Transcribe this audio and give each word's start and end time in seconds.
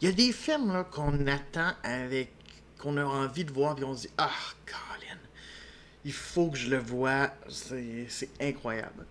Il 0.00 0.08
y 0.08 0.12
a 0.12 0.14
des 0.14 0.32
films 0.32 0.84
qu'on 0.90 1.26
attend 1.26 1.72
avec. 1.82 2.30
qu'on 2.78 2.96
a 2.96 3.04
envie 3.04 3.44
de 3.44 3.52
voir, 3.52 3.76
puis 3.76 3.84
on 3.84 3.94
se 3.94 4.02
dit 4.02 4.12
Ah, 4.16 4.30
Colin, 4.64 5.18
il 6.04 6.12
faut 6.12 6.50
que 6.50 6.56
je 6.56 6.70
le 6.70 6.78
vois. 6.78 7.30
C'est 7.48 8.06
c'est 8.08 8.30
incroyable. 8.40 9.06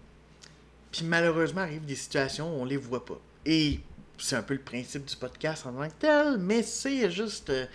Puis 0.91 1.05
malheureusement, 1.05 1.61
arrivent 1.61 1.85
des 1.85 1.95
situations 1.95 2.55
où 2.55 2.61
on 2.61 2.65
les 2.65 2.77
voit 2.77 3.05
pas. 3.05 3.19
Et 3.45 3.79
c'est 4.17 4.35
un 4.35 4.43
peu 4.43 4.55
le 4.55 4.61
principe 4.61 5.05
du 5.05 5.15
podcast 5.15 5.65
en 5.65 5.73
tant 5.73 5.87
que 5.87 5.93
tel, 5.99 6.37
mais 6.37 6.63
c'est 6.63 7.09
juste 7.11 7.49
euh, 7.49 7.65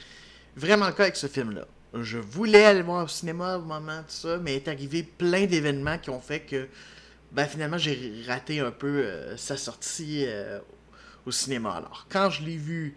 vraiment 0.56 0.86
le 0.86 0.92
cas 0.92 1.04
avec 1.04 1.16
ce 1.16 1.26
film-là. 1.26 1.66
Je 1.94 2.18
voulais 2.18 2.64
aller 2.64 2.82
voir 2.82 3.04
au 3.04 3.08
cinéma 3.08 3.56
au 3.56 3.62
moment 3.62 3.98
de 3.98 4.10
ça, 4.10 4.38
mais 4.38 4.56
est 4.56 4.68
arrivé 4.68 5.04
plein 5.04 5.46
d'événements 5.46 5.98
qui 5.98 6.10
ont 6.10 6.20
fait 6.20 6.40
que 6.40 6.68
ben, 7.30 7.46
finalement 7.46 7.78
j'ai 7.78 8.22
raté 8.26 8.60
un 8.60 8.72
peu 8.72 9.04
euh, 9.04 9.36
sa 9.36 9.56
sortie 9.56 10.24
euh, 10.26 10.58
au 11.26 11.30
cinéma. 11.30 11.72
Alors, 11.72 12.06
quand 12.08 12.30
je 12.30 12.42
l'ai 12.42 12.56
vu 12.56 12.94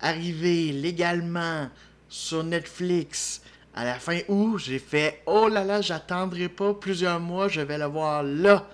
arriver 0.00 0.72
légalement 0.72 1.68
sur 2.08 2.42
Netflix 2.44 3.42
à 3.74 3.84
la 3.84 3.94
fin 3.94 4.20
août, 4.28 4.58
j'ai 4.58 4.78
fait 4.78 5.22
Oh 5.26 5.48
là 5.48 5.64
là, 5.64 5.80
j'attendrai 5.80 6.48
pas 6.48 6.74
plusieurs 6.74 7.20
mois, 7.20 7.48
je 7.48 7.60
vais 7.60 7.78
le 7.78 7.86
voir 7.86 8.22
là. 8.22 8.68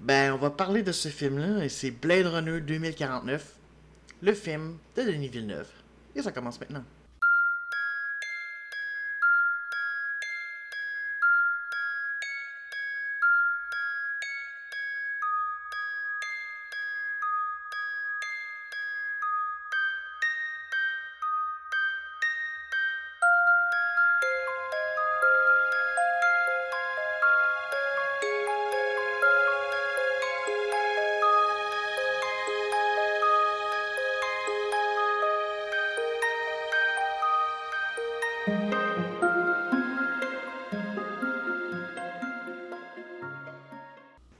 Ben, 0.00 0.32
on 0.32 0.36
va 0.36 0.50
parler 0.50 0.82
de 0.82 0.92
ce 0.92 1.08
film-là, 1.08 1.64
et 1.64 1.68
c'est 1.68 1.90
Blade 1.90 2.26
Runner 2.26 2.60
2049, 2.60 3.54
le 4.22 4.34
film 4.34 4.76
de 4.94 5.02
Denis 5.02 5.28
Villeneuve. 5.28 5.68
Et 6.14 6.22
ça 6.22 6.32
commence 6.32 6.60
maintenant. 6.60 6.84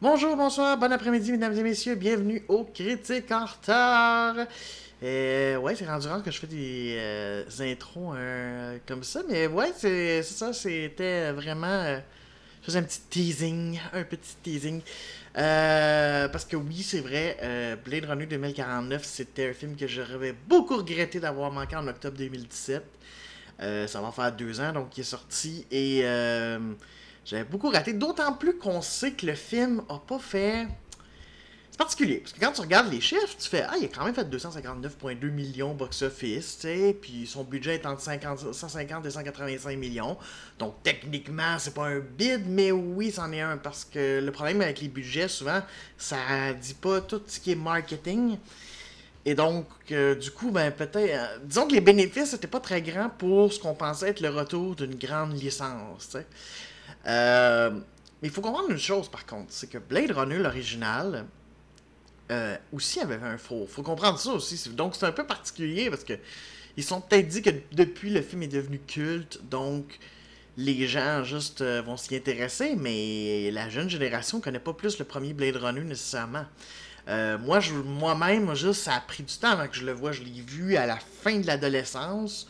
Bonjour, 0.09 0.37
bonsoir, 0.37 0.79
bon 0.79 0.93
après-midi, 0.93 1.33
mesdames 1.33 1.59
et 1.59 1.65
messieurs, 1.65 1.97
bienvenue 1.97 2.45
au 2.47 2.63
Critique 2.63 3.29
en 3.33 3.45
retard. 3.45 4.37
Euh, 5.03 5.57
ouais, 5.57 5.75
c'est 5.75 5.85
rendu 5.85 6.07
rare 6.07 6.23
que 6.23 6.31
je 6.31 6.39
fais 6.39 6.47
des 6.47 6.95
euh, 6.97 7.43
intros 7.59 8.15
euh, 8.17 8.79
comme 8.87 9.03
ça, 9.03 9.23
mais 9.29 9.49
ouais, 9.49 9.73
c'est 9.77 10.23
ça, 10.23 10.53
c'était 10.53 11.33
vraiment. 11.33 11.97
je 12.61 12.67
faisais 12.67 12.79
un 12.79 12.85
petit 12.85 13.01
teasing, 13.11 13.81
un 13.93 14.05
petit 14.05 14.37
teasing. 14.45 14.81
Parce 15.35 16.45
que 16.45 16.55
oui, 16.55 16.85
c'est 16.85 17.01
vrai, 17.01 17.77
Blade 17.85 18.05
Runner 18.05 18.27
2049, 18.27 19.03
c'était 19.05 19.51
un 19.51 19.55
film 19.55 19.75
que 19.75 19.89
j'aurais 19.89 20.37
beaucoup 20.49 20.77
regretté 20.77 21.19
d'avoir 21.19 21.51
manqué 21.51 21.75
en 21.75 21.89
octobre 21.89 22.17
2017. 22.17 22.85
Euh, 23.59 23.87
ça 23.89 24.01
va 24.01 24.13
faire 24.13 24.31
deux 24.31 24.61
ans, 24.61 24.73
donc 24.73 24.97
il 24.97 25.01
est 25.01 25.03
sorti. 25.03 25.67
Et 25.73 26.05
j'avais 27.27 27.45
beaucoup 27.45 27.69
raté. 27.69 27.93
D'autant 27.93 28.33
plus 28.33 28.57
qu'on 28.57 28.81
sait 28.81 29.13
que 29.13 29.27
le 29.27 29.35
film 29.35 29.83
a 29.89 29.99
pas 29.99 30.19
fait. 30.19 30.67
C'est 31.73 31.79
particulier. 31.79 32.19
Parce 32.19 32.33
que 32.33 32.41
quand 32.41 32.53
tu 32.53 32.61
regardes 32.63 32.91
les 32.91 33.01
chiffres, 33.03 33.37
tu 33.39 33.49
fais 33.49 33.65
Ah, 33.69 33.75
il 33.79 33.85
a 33.85 33.89
quand 33.89 34.05
même 34.05 34.15
fait 34.15 34.25
259,2 34.25 35.31
millions 35.31 35.75
box-office, 35.75 36.59
tu 36.61 36.69
sais. 36.69 36.97
Puis 36.99 37.27
son 37.27 37.43
budget 37.45 37.75
est 37.75 37.85
entre 37.85 38.01
50 38.01 38.55
150 38.55 39.05
et 39.05 39.11
185 39.11 39.77
millions. 39.77 40.17
Donc 40.59 40.77
techniquement, 40.85 41.59
c'est 41.59 41.75
pas 41.75 41.89
un 41.89 41.99
bid, 41.99 42.47
mais 42.47 42.71
oui, 42.71 43.11
c'en 43.11 43.31
est 43.33 43.41
un. 43.43 43.57
Parce 43.59 43.85
que 43.85 44.21
le 44.25 44.33
problème 44.33 44.63
avec 44.63 44.81
les 44.81 44.89
budgets, 44.89 45.29
souvent, 45.29 45.61
ça 45.99 46.17
dit 46.55 46.75
pas 46.75 47.01
tout 47.01 47.21
ce 47.27 47.41
qui 47.41 47.53
est 47.53 47.57
marketing. 47.57 48.39
Et 49.27 49.35
donc, 49.35 49.67
euh, 49.91 50.15
du 50.15 50.31
coup, 50.31 50.53
ben 50.53 50.71
peut-être. 50.71 50.97
euh, 50.97 51.39
disons 51.43 51.67
que 51.67 51.73
les 51.75 51.81
bénéfices 51.81 52.33
n'étaient 52.33 52.47
pas 52.47 52.61
très 52.61 52.81
grands 52.81 53.11
pour 53.11 53.53
ce 53.53 53.59
qu'on 53.59 53.75
pensait 53.75 54.11
être 54.11 54.21
le 54.21 54.29
retour 54.31 54.77
d'une 54.77 54.95
grande 54.95 55.33
licence. 55.37 56.07
tu 56.07 56.19
sais. 56.19 56.27
Euh, 57.07 57.71
mais 57.71 58.29
il 58.29 58.31
faut 58.31 58.41
comprendre 58.41 58.71
une 58.71 58.79
chose 58.79 59.09
par 59.09 59.27
contre, 59.27 59.47
c'est 59.51 59.69
que 59.69 59.79
Blade 59.79 60.11
Runner, 60.11 60.39
l'original, 60.39 61.27
euh, 62.31 62.57
aussi 62.73 63.01
avait 63.01 63.23
un 63.23 63.39
faux. 63.39 63.67
faut 63.69 63.83
comprendre 63.83 64.19
ça 64.19 64.31
aussi. 64.31 64.69
Donc 64.71 64.97
c'est 64.97 65.07
un 65.07 65.13
peu 65.13 65.27
particulier 65.27 65.91
parce 65.91 66.05
que 66.05 66.15
ils 66.77 66.85
sont 66.85 67.01
peut-être 67.01 67.29
dit 67.29 67.43
que 67.43 67.51
depuis 67.73 68.11
le 68.11 68.21
film 68.21 68.43
est 68.43 68.49
devenu 68.49 68.79
culte, 68.79 69.41
donc 69.49 69.99
les 70.59 70.87
gens 70.87 71.23
juste 71.23 71.61
euh, 71.61 71.83
vont 71.83 71.97
s'y 71.97 72.17
intéresser, 72.17 72.75
mais 72.77 73.51
la 73.51 73.69
jeune 73.69 73.89
génération 73.89 74.41
connaît 74.41 74.59
pas 74.59 74.73
plus 74.73 74.99
le 74.99 75.05
premier 75.05 75.33
Blade 75.33 75.57
Runner 75.57 75.83
nécessairement. 75.83 76.47
Moi, 77.09 77.61
je, 77.61 77.73
moi-même, 77.73 78.53
juste, 78.57 78.83
ça 78.83 78.95
a 78.95 79.01
pris 79.01 79.23
du 79.23 79.33
temps 79.37 79.51
avant 79.51 79.69
que 79.69 79.77
je 79.77 79.87
le 79.87 79.93
vois. 79.93 80.11
Je 80.11 80.25
l'ai 80.25 80.41
vu 80.41 80.75
à 80.75 80.87
la 80.87 80.99
fin 80.99 81.39
de 81.39 81.47
l'adolescence, 81.47 82.49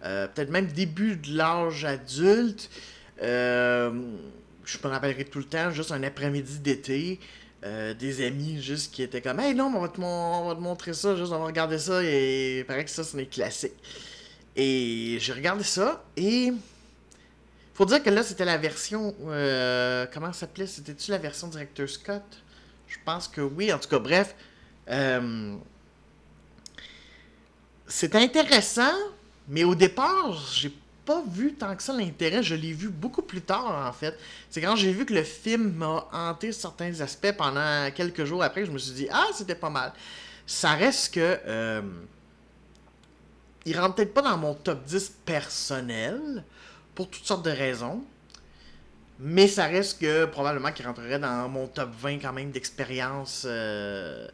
peut-être 0.00 0.48
même 0.48 0.68
début 0.68 1.16
de 1.16 1.36
l'âge 1.36 1.84
adulte. 1.84 2.70
Euh, 3.22 3.90
je 4.64 4.78
me 4.82 4.88
rappellerai 4.88 5.24
tout 5.24 5.38
le 5.38 5.44
temps, 5.44 5.70
juste 5.70 5.92
un 5.92 6.02
après-midi 6.02 6.58
d'été, 6.58 7.20
euh, 7.64 7.94
des 7.94 8.26
amis 8.26 8.60
juste 8.62 8.92
qui 8.92 9.02
étaient 9.02 9.22
comme 9.22 9.40
Hey 9.40 9.54
non, 9.54 9.72
on 9.74 9.80
va, 9.80 9.88
te 9.88 10.00
on 10.00 10.48
va 10.48 10.54
te 10.54 10.60
montrer 10.60 10.92
ça, 10.92 11.16
juste 11.16 11.32
on 11.32 11.38
va 11.38 11.46
regarder 11.46 11.78
ça, 11.78 12.02
et 12.04 12.58
il 12.60 12.64
paraît 12.66 12.84
que 12.84 12.90
ça, 12.90 13.04
c'est 13.04 13.16
des 13.16 13.26
classiques. 13.26 13.72
Et 14.54 15.18
j'ai 15.20 15.32
regardé 15.32 15.64
ça, 15.64 16.04
et. 16.16 16.52
Faut 17.74 17.84
dire 17.84 18.02
que 18.02 18.08
là, 18.08 18.22
c'était 18.22 18.46
la 18.46 18.56
version. 18.56 19.14
euh, 19.26 20.06
comment 20.12 20.32
ça 20.32 20.40
s'appelait? 20.40 20.66
C'était-tu 20.66 21.10
la 21.10 21.18
version 21.18 21.48
Director 21.48 21.86
Scott? 21.86 22.22
Je 22.88 22.96
pense 23.04 23.28
que 23.28 23.42
oui. 23.42 23.70
En 23.70 23.78
tout 23.78 23.90
cas, 23.90 23.98
bref. 23.98 24.34
C'était 27.86 28.18
intéressant, 28.18 28.94
mais 29.48 29.62
au 29.62 29.74
départ, 29.74 30.42
j'ai 30.52 30.72
pas 31.06 31.22
vu 31.26 31.54
tant 31.54 31.74
que 31.76 31.82
ça 31.82 31.92
l'intérêt. 31.94 32.42
Je 32.42 32.54
l'ai 32.54 32.72
vu 32.72 32.88
beaucoup 32.88 33.22
plus 33.22 33.40
tard, 33.40 33.86
en 33.88 33.92
fait. 33.92 34.18
C'est 34.50 34.60
quand 34.60 34.76
j'ai 34.76 34.92
vu 34.92 35.06
que 35.06 35.14
le 35.14 35.22
film 35.22 35.72
m'a 35.74 36.06
hanté 36.12 36.52
certains 36.52 37.00
aspects 37.00 37.32
pendant 37.38 37.90
quelques 37.94 38.24
jours 38.24 38.42
après 38.42 38.66
je 38.66 38.70
me 38.70 38.78
suis 38.78 38.92
dit, 38.92 39.08
ah, 39.10 39.28
c'était 39.34 39.54
pas 39.54 39.70
mal. 39.70 39.92
Ça 40.46 40.74
reste 40.74 41.14
que. 41.14 41.38
euh, 41.46 41.82
il 43.66 43.78
rentre 43.78 43.96
peut-être 43.96 44.14
pas 44.14 44.22
dans 44.22 44.38
mon 44.38 44.54
top 44.54 44.84
10 44.84 45.12
personnel, 45.24 46.44
pour 46.94 47.10
toutes 47.10 47.24
sortes 47.24 47.44
de 47.44 47.50
raisons. 47.50 48.02
Mais 49.18 49.48
ça 49.48 49.66
reste 49.66 50.00
que 50.00 50.26
probablement 50.26 50.72
qu'il 50.72 50.86
rentrerait 50.86 51.18
dans 51.18 51.48
mon 51.48 51.66
top 51.66 51.90
20 51.98 52.18
quand 52.18 52.32
même 52.32 52.50
d'expérience 52.50 53.44
euh, 53.46 54.28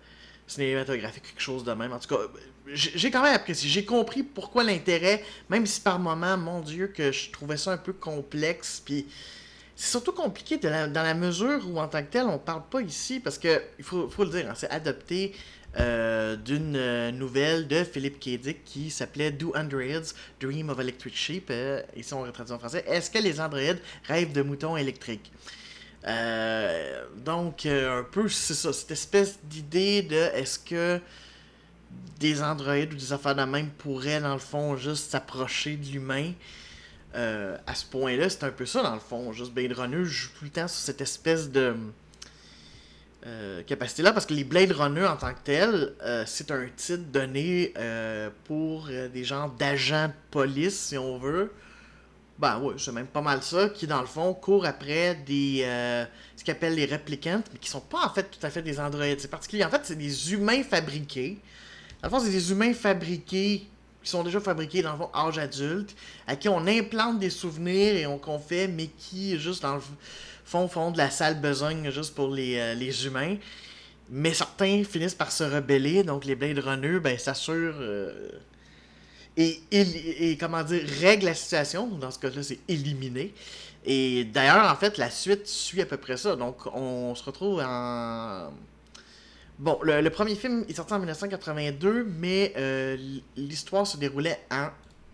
cinématographique, 0.47 1.23
quelque 1.23 1.41
chose 1.41 1.65
de 1.65 1.73
même. 1.73 1.93
En 1.93 1.99
tout 1.99 2.15
cas, 2.15 2.21
j'ai 2.67 3.11
quand 3.11 3.23
même 3.23 3.35
apprécié. 3.35 3.69
J'ai 3.69 3.85
compris 3.85 4.23
pourquoi 4.23 4.65
l'intérêt, 4.65 5.23
même 5.49 5.67
si 5.67 5.81
par 5.81 5.99
moment, 5.99 6.37
mon 6.37 6.61
Dieu, 6.61 6.89
que 6.89 7.13
je 7.13 7.31
trouvais 7.31 7.57
ça 7.57 7.73
un 7.73 7.77
peu 7.77 7.93
complexe. 7.93 8.83
Puis 8.85 9.07
c'est 9.75 9.91
surtout 9.91 10.13
compliqué 10.13 10.59
dans 10.59 10.93
la 10.95 11.15
mesure 11.15 11.61
où, 11.69 11.79
en 11.79 11.89
tant 11.89 12.03
que 12.03 12.11
tel, 12.11 12.27
on 12.27 12.39
parle 12.39 12.63
pas 12.71 12.81
ici, 12.81 13.21
parce 13.21 13.39
que, 13.39 13.63
il 13.79 13.85
faut, 13.85 14.09
le 14.19 14.31
dire, 14.31 14.49
hein, 14.49 14.55
c'est 14.57 14.71
adopté 14.71 15.35
euh, 15.81 16.37
d'une 16.37 16.77
euh, 16.77 17.11
nouvelle 17.11 17.67
de 17.67 17.83
Philippe 17.83 18.21
K. 18.21 18.63
Qui 18.65 18.91
s'appelait 18.91 19.31
Do 19.31 19.53
Androids 19.57 20.13
Dream 20.41 20.71
of 20.71 20.79
Electric 20.79 21.17
Sheep. 21.17 21.49
Euh, 21.51 21.83
ici, 21.97 22.15
on 22.15 22.31
traduit 22.31 22.55
en 22.55 22.59
français. 22.59 22.85
Est-ce 22.87 23.11
que 23.11 23.19
les 23.19 23.41
androïdes 23.41 23.81
rêvent 24.07 24.33
de 24.33 24.43
moutons 24.43 24.77
électriques? 24.77 25.33
Euh, 26.07 27.05
donc, 27.17 27.67
euh, 27.67 28.01
un 28.01 28.05
peu, 28.05 28.29
c'est 28.29 28.55
ça, 28.55 28.73
cette 28.73 28.91
espèce 28.91 29.39
d'idée 29.45 30.03
de 30.03 30.17
est-ce 30.17 30.59
que 30.59 31.01
des 32.23 32.43
androïdes 32.43 32.93
ou 32.93 32.97
des 32.97 33.13
affaires 33.13 33.35
de 33.35 33.43
même 33.43 33.69
pourraient, 33.69 34.21
dans 34.21 34.33
le 34.33 34.39
fond, 34.39 34.77
juste 34.77 35.11
s'approcher 35.11 35.77
de 35.77 35.87
l'humain. 35.87 36.33
Euh, 37.15 37.57
à 37.67 37.75
ce 37.75 37.85
point-là, 37.85 38.31
c'est 38.31 38.45
un 38.45 38.51
peu 38.51 38.65
ça, 38.65 38.83
dans 38.83 38.95
le 38.95 39.01
fond. 39.01 39.33
Juste 39.33 39.53
Blade 39.53 39.73
Runner 39.73 40.05
joue 40.05 40.31
tout 40.39 40.45
le 40.45 40.51
temps 40.51 40.69
sur 40.69 40.79
cette 40.79 41.01
espèce 41.01 41.51
de 41.51 41.75
euh, 43.27 43.63
capacité-là, 43.65 44.13
parce 44.13 44.25
que 44.25 44.35
les 44.35 44.45
Blade 44.45 44.73
Runner 44.73 45.05
en 45.05 45.17
tant 45.17 45.35
que 45.35 45.41
tel, 45.45 45.95
euh, 46.03 46.25
c'est 46.27 46.51
un 46.51 46.67
titre 46.75 47.05
donné 47.13 47.75
pour 48.45 48.87
des 48.87 49.25
genres 49.25 49.51
d'agents 49.51 50.09
de 50.09 50.15
police, 50.31 50.79
si 50.79 50.97
on 50.97 51.19
veut. 51.19 51.53
Ben 52.39 52.59
oui, 52.63 52.75
c'est 52.79 52.93
même 52.93 53.07
pas 53.07 53.21
mal 53.21 53.43
ça, 53.43 53.69
qui 53.69 53.87
dans 53.87 54.01
le 54.01 54.07
fond 54.07 54.33
courent 54.33 54.65
après 54.65 55.17
des. 55.27 55.65
ce 56.37 56.45
qu'ils 56.45 56.57
les 56.71 56.87
réplicantes, 56.87 57.47
mais 57.53 57.59
qui 57.59 57.69
sont 57.69 57.81
pas 57.81 58.07
en 58.07 58.11
fait 58.11 58.25
tout 58.25 58.45
à 58.45 58.51
fait 58.51 58.63
des 58.63 58.81
androïdes. 58.81 59.21
C'est 59.21 59.31
particulier. 59.31 59.65
En 59.65 59.71
fait, 59.71 59.83
c'est 59.85 59.97
des 59.97 60.33
humains 60.33 60.63
fabriqués. 60.63 61.39
Dans 62.03 62.09
le 62.09 62.11
fond, 62.11 62.21
c'est 62.21 62.33
des 62.33 62.51
humains 62.51 62.75
fabriqués, 62.75 63.67
qui 64.03 64.11
sont 64.11 64.25
déjà 64.25 64.41
fabriqués 64.41 64.83
dans 64.83 64.93
le 64.93 64.99
fond 64.99 65.11
âge 65.15 65.39
adulte, 65.39 65.95
à 66.27 66.35
qui 66.35 66.49
on 66.49 66.67
implante 66.67 67.21
des 67.21 67.31
souvenirs 67.31 67.95
et 67.95 68.07
on 68.07 68.19
qu'on 68.19 68.41
mais 68.51 68.89
qui, 68.99 69.39
juste 69.39 69.63
dans 69.63 69.77
le 69.77 69.83
fond, 70.45 70.67
font 70.67 70.91
de 70.91 70.99
la 70.99 71.11
sale 71.11 71.41
besogne 71.41 71.91
juste 71.91 72.15
pour 72.15 72.29
les, 72.29 72.59
euh, 72.59 72.75
les 72.75 73.07
humains. 73.07 73.37
mais 74.11 74.35
certains 74.35 74.83
finissent 74.85 75.15
par 75.15 75.31
se 75.31 75.45
rebeller, 75.45 76.03
donc 76.03 76.25
les 76.25 76.35
Blade 76.35 76.59
Runner 76.59 76.99
ben, 76.99 77.17
s'assurent 77.17 77.79
euh, 77.81 78.29
et, 79.37 79.61
et, 79.71 80.37
comment 80.37 80.63
dire, 80.63 80.83
règlent 81.01 81.27
la 81.27 81.35
situation. 81.35 81.87
Dans 81.87 82.11
ce 82.11 82.19
cas-là, 82.19 82.43
c'est 82.43 82.59
éliminé. 82.69 83.33
Et 83.85 84.25
d'ailleurs, 84.25 84.71
en 84.71 84.77
fait, 84.77 84.99
la 84.99 85.11
suite 85.11 85.47
suit 85.47 85.81
à 85.81 85.87
peu 85.87 85.97
près 85.97 86.17
ça. 86.17 86.37
Donc, 86.37 86.67
on 86.75 87.15
se 87.15 87.25
retrouve 87.25 87.61
en. 87.61 88.51
Bon, 89.63 89.79
le, 89.85 90.09
premier 90.09 90.35
film 90.35 90.65
est 90.69 90.75
sorti 90.75 90.93
en 90.93 90.99
1982, 90.99 92.03
mais 92.19 92.53
euh, 92.57 92.97
l'histoire 93.37 93.87
se 93.87 93.97
déroulait 93.97 94.41
en, 94.51 94.71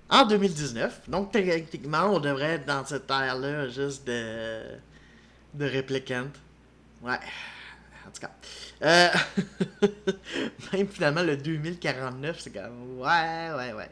en 0.09 0.25
2019. 0.25 1.03
Donc, 1.11 1.33
techniquement, 1.33 2.15
on 2.15 2.19
devrait 2.19 2.55
être 2.55 2.65
dans 2.65 2.83
cette 2.87 3.11
ère-là 3.11 3.69
juste 3.69 4.07
de, 4.07 4.63
de. 5.53 5.67
Ouais. 7.03 7.19
En 8.07 8.11
tout 8.11 8.23
cas. 8.23 8.31
Euh, 8.85 9.09
même 10.73 10.89
finalement, 10.89 11.23
le 11.23 11.37
2049, 11.37 12.41
c'est 12.41 12.51
comme. 12.51 13.01
Ouais, 13.01 13.51
ouais, 13.55 13.75
ouais. 13.75 13.91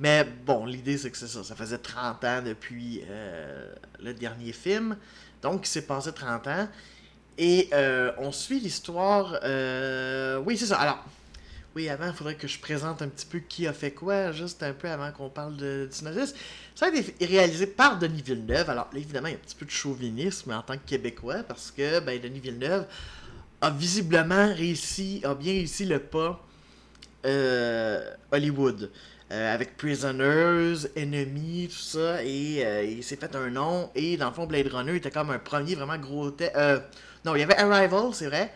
Mais 0.00 0.24
bon, 0.24 0.64
l'idée, 0.64 0.96
c'est 0.96 1.10
que 1.10 1.18
c'est 1.18 1.28
ça. 1.28 1.44
Ça 1.44 1.54
faisait 1.54 1.76
30 1.76 2.24
ans 2.24 2.40
depuis 2.42 3.04
euh, 3.06 3.70
le 4.02 4.14
dernier 4.14 4.52
film. 4.52 4.96
Donc, 5.42 5.66
il 5.66 5.70
s'est 5.70 5.82
passé 5.82 6.10
30 6.10 6.46
ans. 6.46 6.68
Et 7.38 7.68
euh, 7.72 8.12
on 8.18 8.32
suit 8.32 8.60
l'histoire. 8.60 9.38
Oui, 10.44 10.56
c'est 10.56 10.66
ça. 10.66 10.78
Alors, 10.78 11.04
oui, 11.76 11.88
avant, 11.88 12.08
il 12.08 12.12
faudrait 12.12 12.34
que 12.34 12.48
je 12.48 12.58
présente 12.58 13.00
un 13.00 13.08
petit 13.08 13.26
peu 13.26 13.38
qui 13.38 13.66
a 13.66 13.72
fait 13.72 13.92
quoi, 13.92 14.32
juste 14.32 14.62
un 14.64 14.72
peu 14.72 14.88
avant 14.88 15.12
qu'on 15.12 15.28
parle 15.28 15.56
de, 15.56 15.88
Synosis. 15.90 16.34
Ça 16.74 16.86
a 16.86 16.88
été 16.88 17.24
réalisé 17.24 17.66
par 17.66 17.98
Denis 17.98 18.22
Villeneuve. 18.22 18.68
Alors, 18.68 18.88
évidemment, 18.94 19.28
il 19.28 19.32
y 19.32 19.34
a 19.34 19.38
un 19.38 19.40
petit 19.40 19.54
peu 19.54 19.66
de 19.66 19.70
chauvinisme 19.70 20.50
en 20.50 20.62
tant 20.62 20.74
que 20.74 20.86
Québécois, 20.86 21.44
parce 21.46 21.70
que 21.70 22.00
ben, 22.00 22.20
Denis 22.20 22.40
Villeneuve 22.40 22.86
a 23.60 23.70
visiblement 23.70 24.52
réussi, 24.52 25.20
a 25.22 25.34
bien 25.34 25.52
réussi 25.52 25.84
le 25.84 26.00
pas 26.00 26.44
euh, 27.24 28.14
Hollywood. 28.32 28.90
Euh, 29.32 29.54
avec 29.54 29.76
Prisoners, 29.76 30.88
Enemy, 30.96 31.68
tout 31.68 31.78
ça, 31.78 32.24
et 32.24 32.66
euh, 32.66 32.82
il 32.82 33.04
s'est 33.04 33.14
fait 33.14 33.36
un 33.36 33.48
nom, 33.48 33.88
et 33.94 34.16
dans 34.16 34.26
le 34.26 34.34
fond, 34.34 34.44
Blade 34.44 34.66
Runner 34.66 34.96
était 34.96 35.12
comme 35.12 35.30
un 35.30 35.38
premier 35.38 35.76
vraiment 35.76 35.98
gros 35.98 36.32
test. 36.32 36.52
Non, 37.24 37.34
il 37.34 37.40
y 37.40 37.42
avait 37.42 37.56
Arrival, 37.56 38.12
c'est 38.12 38.26
vrai. 38.26 38.52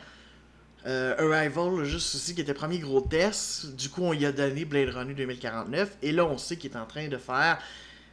Arrival, 0.86 1.84
juste 1.84 2.14
aussi, 2.14 2.34
qui 2.34 2.42
était 2.42 2.52
le 2.52 2.58
premier 2.58 2.78
gros 2.78 3.00
test. 3.00 3.74
Du 3.74 3.88
coup, 3.88 4.02
on 4.02 4.12
y 4.12 4.26
a 4.26 4.32
donné 4.32 4.64
Blade 4.64 4.90
Runner 4.90 5.14
2049, 5.14 5.96
et 6.02 6.12
là, 6.12 6.26
on 6.26 6.38
sait 6.38 6.56
qu'il 6.56 6.70
est 6.72 6.76
en 6.76 6.86
train 6.86 7.08
de 7.08 7.16
faire 7.16 7.58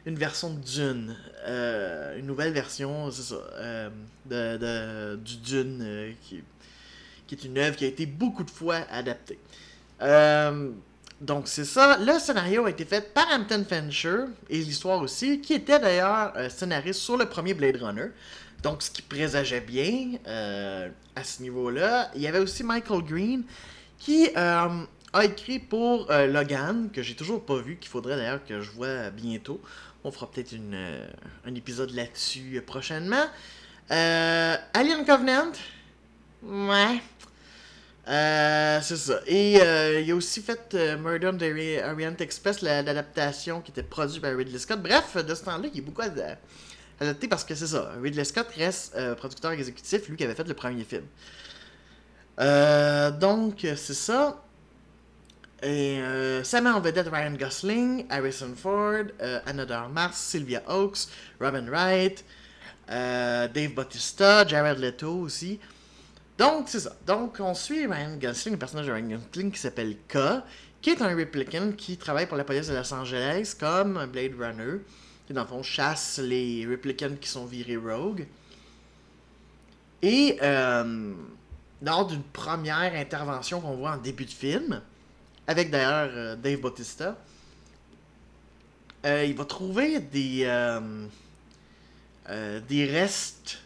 une 0.06 0.16
version 0.16 0.50
de 0.54 0.60
Dune. 0.60 1.16
une 2.18 2.26
nouvelle 2.26 2.52
version, 2.52 3.10
c'est 3.10 3.34
ça, 3.34 3.90
de, 4.26 4.56
de, 4.56 5.16
du 5.16 5.36
Dune, 5.36 6.14
qui 6.22 6.42
qui 7.36 7.46
est 7.46 7.48
une 7.48 7.58
œuvre 7.58 7.76
qui 7.76 7.84
a 7.84 7.88
été 7.88 8.06
beaucoup 8.06 8.44
de 8.44 8.50
fois 8.50 8.80
adaptée. 8.90 9.38
Euh, 10.02 10.70
donc 11.20 11.48
c'est 11.48 11.64
ça. 11.64 11.98
Le 11.98 12.18
scénario 12.18 12.66
a 12.66 12.70
été 12.70 12.84
fait 12.84 13.12
par 13.14 13.26
Hampton 13.32 13.64
Fancher 13.68 14.24
et 14.50 14.58
l'histoire 14.58 15.00
aussi, 15.00 15.40
qui 15.40 15.54
était 15.54 15.78
d'ailleurs 15.78 16.32
euh, 16.36 16.48
scénariste 16.48 17.00
sur 17.00 17.16
le 17.16 17.26
premier 17.26 17.54
Blade 17.54 17.76
Runner. 17.76 18.08
Donc 18.62 18.82
ce 18.82 18.90
qui 18.90 19.02
présageait 19.02 19.60
bien 19.60 20.18
euh, 20.26 20.88
à 21.16 21.24
ce 21.24 21.42
niveau-là. 21.42 22.10
Il 22.14 22.22
y 22.22 22.26
avait 22.26 22.38
aussi 22.38 22.64
Michael 22.64 23.02
Green 23.02 23.44
qui 23.98 24.30
a 24.34 25.24
écrit 25.24 25.58
pour 25.60 26.10
Logan, 26.10 26.90
que 26.92 27.02
j'ai 27.02 27.14
toujours 27.14 27.44
pas 27.44 27.58
vu, 27.58 27.76
qu'il 27.76 27.90
faudrait 27.90 28.16
d'ailleurs 28.16 28.44
que 28.44 28.60
je 28.60 28.70
vois 28.70 29.10
bientôt. 29.10 29.60
On 30.02 30.10
fera 30.10 30.28
peut-être 30.28 30.56
un 31.44 31.54
épisode 31.54 31.92
là-dessus 31.92 32.60
prochainement. 32.66 33.26
Alien 33.88 35.04
Covenant? 35.06 35.52
Ouais. 36.42 37.00
Euh, 38.08 38.80
c'est 38.82 38.96
ça. 38.96 39.20
Et 39.26 39.60
euh, 39.60 40.00
il 40.00 40.10
a 40.10 40.14
aussi 40.14 40.42
fait 40.42 40.74
euh, 40.74 40.98
Murder 40.98 41.28
on 41.28 41.36
the 41.36 41.84
Orient 41.88 42.16
Express, 42.18 42.60
l'adaptation 42.60 43.60
qui 43.60 43.70
était 43.70 43.84
produite 43.84 44.20
par 44.20 44.36
Ridley 44.36 44.58
Scott. 44.58 44.82
Bref, 44.82 45.16
de 45.24 45.34
ce 45.34 45.44
temps-là, 45.44 45.68
il 45.72 45.78
y 45.78 45.82
a 45.82 45.84
beaucoup 45.84 46.02
adapté 47.02 47.28
parce 47.28 47.44
que 47.44 47.54
c'est 47.54 47.66
ça. 47.66 47.92
Ridley 48.02 48.24
Scott 48.24 48.48
reste 48.56 48.96
producteur 49.16 49.50
exécutif, 49.52 50.08
lui 50.08 50.16
qui 50.16 50.24
avait 50.24 50.34
fait 50.34 50.48
le 50.48 50.54
premier 50.54 50.84
film. 50.84 51.04
donc, 53.18 53.60
c'est 53.60 53.94
ça. 53.94 54.42
Et 55.62 56.00
ça 56.42 56.60
met 56.60 56.70
en 56.70 56.80
vedette 56.80 57.08
Ryan 57.08 57.32
Gosling, 57.32 58.06
Harrison 58.10 58.54
Ford, 58.56 59.04
Anna 59.46 59.64
Darmas, 59.64 60.12
Sylvia 60.14 60.62
Oaks, 60.68 61.08
Robin 61.40 61.66
Wright, 61.68 62.24
Dave 62.88 63.74
Bautista, 63.74 64.46
Jared 64.46 64.78
Leto 64.78 65.12
aussi. 65.20 65.60
Donc, 66.38 66.68
c'est 66.68 66.80
ça. 66.80 66.96
Donc, 67.06 67.36
on 67.38 67.54
suit 67.54 67.86
Ryan 67.86 68.16
Gosling, 68.20 68.54
un 68.54 68.58
personnage 68.58 68.86
de 68.86 68.92
Ryan 68.92 69.18
Gosling 69.32 69.52
qui 69.52 69.60
s'appelle 69.60 69.96
K, 70.08 70.18
qui 70.80 70.90
est 70.90 71.00
un 71.00 71.14
replicant 71.16 71.70
qui 71.76 71.96
travaille 71.96 72.26
pour 72.26 72.36
la 72.36 72.42
police 72.42 72.66
de 72.66 72.74
Los 72.74 72.92
Angeles 72.92 73.54
comme 73.58 74.04
Blade 74.06 74.32
Runner, 74.36 74.80
dans 75.30 75.42
le 75.42 75.48
fond, 75.48 75.62
chasse 75.62 76.18
les 76.18 76.66
replicants 76.66 77.16
qui 77.20 77.28
sont 77.28 77.46
virés 77.46 77.76
rogue. 77.76 78.26
Et, 80.02 80.38
euh, 80.42 81.14
lors 81.80 82.06
d'une 82.06 82.22
première 82.22 82.94
intervention 82.94 83.60
qu'on 83.60 83.76
voit 83.76 83.92
en 83.92 83.96
début 83.98 84.24
de 84.24 84.30
film, 84.30 84.82
avec 85.46 85.70
d'ailleurs 85.70 86.10
euh, 86.12 86.36
Dave 86.36 86.60
Bautista, 86.60 87.16
euh, 89.04 89.24
il 89.24 89.34
va 89.34 89.44
trouver 89.44 90.00
des, 90.00 90.44
des 92.68 92.86
restes 92.86 93.58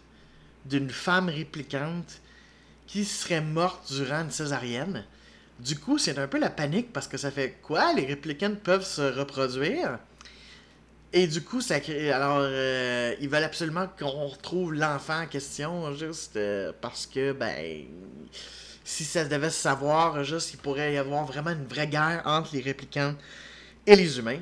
d'une 0.64 0.90
femme 0.90 1.28
réplicante 1.28 2.20
qui 2.86 3.04
serait 3.04 3.42
morte 3.42 3.92
durant 3.92 4.22
une 4.22 4.30
césarienne. 4.30 5.04
Du 5.58 5.78
coup, 5.78 5.98
c'est 5.98 6.18
un 6.18 6.28
peu 6.28 6.38
la 6.38 6.50
panique 6.50 6.92
parce 6.92 7.08
que 7.08 7.16
ça 7.16 7.30
fait 7.30 7.58
quoi? 7.62 7.92
Les 7.94 8.06
réplicants 8.06 8.54
peuvent 8.62 8.84
se 8.84 9.02
reproduire? 9.02 9.98
Et 11.12 11.26
du 11.26 11.42
coup, 11.42 11.60
ça 11.60 11.80
crée. 11.80 12.10
Alors, 12.12 12.38
euh, 12.40 13.14
ils 13.20 13.28
veulent 13.28 13.44
absolument 13.44 13.86
qu'on 13.98 14.26
retrouve 14.28 14.74
l'enfant 14.74 15.22
en 15.22 15.26
question, 15.26 15.94
juste 15.94 16.36
euh, 16.36 16.72
parce 16.80 17.06
que, 17.06 17.32
ben. 17.32 17.86
Si 18.84 19.04
ça 19.04 19.24
devait 19.24 19.50
se 19.50 19.60
savoir, 19.60 20.22
juste, 20.22 20.54
il 20.54 20.58
pourrait 20.58 20.94
y 20.94 20.96
avoir 20.96 21.24
vraiment 21.26 21.50
une 21.50 21.66
vraie 21.66 21.88
guerre 21.88 22.22
entre 22.24 22.50
les 22.54 22.60
réplicants 22.60 23.16
et 23.84 23.96
les 23.96 24.18
humains. 24.18 24.38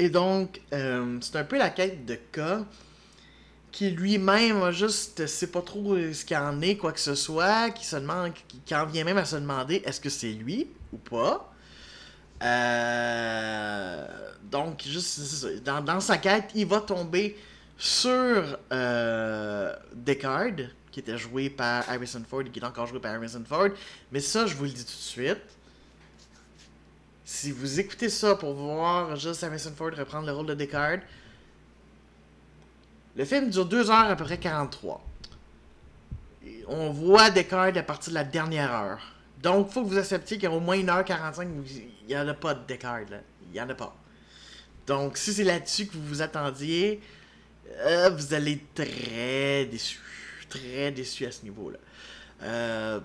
Et 0.00 0.10
donc, 0.10 0.60
euh, 0.72 1.18
c'est 1.20 1.36
un 1.36 1.44
peu 1.44 1.56
la 1.56 1.70
quête 1.70 2.04
de 2.04 2.16
cas 2.32 2.64
qui 3.70 3.90
lui-même 3.90 4.70
juste 4.72 5.26
sait 5.26 5.48
pas 5.48 5.62
trop 5.62 5.96
ce 5.96 6.24
qu'il 6.24 6.36
en 6.36 6.60
est, 6.62 6.76
quoi 6.76 6.92
que 6.92 7.00
ce 7.00 7.14
soit, 7.14 7.70
qui 7.70 7.84
se 7.84 7.96
demande, 7.96 8.32
qui, 8.64 8.74
en 8.74 8.86
vient 8.86 9.04
même 9.04 9.18
à 9.18 9.24
se 9.24 9.36
demander 9.36 9.82
est-ce 9.84 10.00
que 10.00 10.10
c'est 10.10 10.32
lui 10.32 10.68
ou 10.92 10.96
pas? 10.96 11.52
Euh, 12.42 14.06
donc, 14.50 14.82
juste 14.86 15.46
dans, 15.64 16.00
sa 16.00 16.18
quête, 16.18 16.50
il 16.54 16.66
va 16.66 16.80
tomber 16.80 17.36
sur 17.78 18.58
euh, 18.72 19.74
Descartes, 19.92 20.62
qui 20.90 21.00
était 21.00 21.18
joué 21.18 21.50
par 21.50 21.88
Harrison 21.88 22.22
Ford 22.28 22.42
et 22.42 22.50
qui 22.50 22.58
est 22.58 22.64
encore 22.64 22.86
joué 22.86 23.00
par 23.00 23.14
Harrison 23.14 23.42
Ford. 23.46 23.68
Mais 24.12 24.20
ça, 24.20 24.46
je 24.46 24.54
vous 24.54 24.64
le 24.64 24.70
dis 24.70 24.84
tout 24.84 24.92
de 24.92 25.02
suite. 25.02 25.42
Si 27.24 27.50
vous 27.50 27.80
écoutez 27.80 28.08
ça 28.08 28.36
pour 28.36 28.54
voir 28.54 29.16
juste 29.16 29.42
Harrison 29.42 29.72
Ford 29.76 29.90
reprendre 29.96 30.26
le 30.26 30.32
rôle 30.32 30.46
de 30.46 30.54
Descartes, 30.54 31.02
le 33.16 33.24
film 33.24 33.50
dure 33.50 33.66
2 33.66 33.90
heures 33.90 34.10
à 34.10 34.16
peu 34.16 34.24
près 34.24 34.38
43. 34.38 35.04
on 36.68 36.90
voit 36.90 37.30
Descartes 37.30 37.76
à 37.76 37.82
partir 37.82 38.10
de 38.10 38.14
la 38.14 38.24
dernière 38.24 38.72
heure. 38.72 39.15
Donc, 39.42 39.68
il 39.68 39.72
faut 39.72 39.82
que 39.82 39.88
vous 39.88 39.98
acceptiez 39.98 40.36
qu'il 40.38 40.48
y 40.48 40.52
a 40.52 40.54
au 40.54 40.60
moins 40.60 40.76
1h45, 40.76 41.46
il 41.66 42.06
n'y 42.06 42.16
en 42.16 42.26
a 42.26 42.34
pas 42.34 42.54
de 42.54 42.66
Descartes. 42.66 43.10
Là. 43.10 43.18
Il 43.46 43.52
n'y 43.52 43.60
en 43.60 43.68
a 43.68 43.74
pas. 43.74 43.94
Donc, 44.86 45.16
si 45.16 45.32
c'est 45.32 45.44
là-dessus 45.44 45.86
que 45.86 45.94
vous 45.94 46.06
vous 46.06 46.22
attendiez, 46.22 47.00
euh, 47.78 48.10
vous 48.10 48.34
allez 48.34 48.52
être 48.52 48.74
très 48.74 49.66
déçu. 49.66 50.00
Très 50.48 50.90
déçu 50.92 51.26
à 51.26 51.32
ce 51.32 51.42
niveau-là. 51.42 51.78
Euh, 52.42 53.00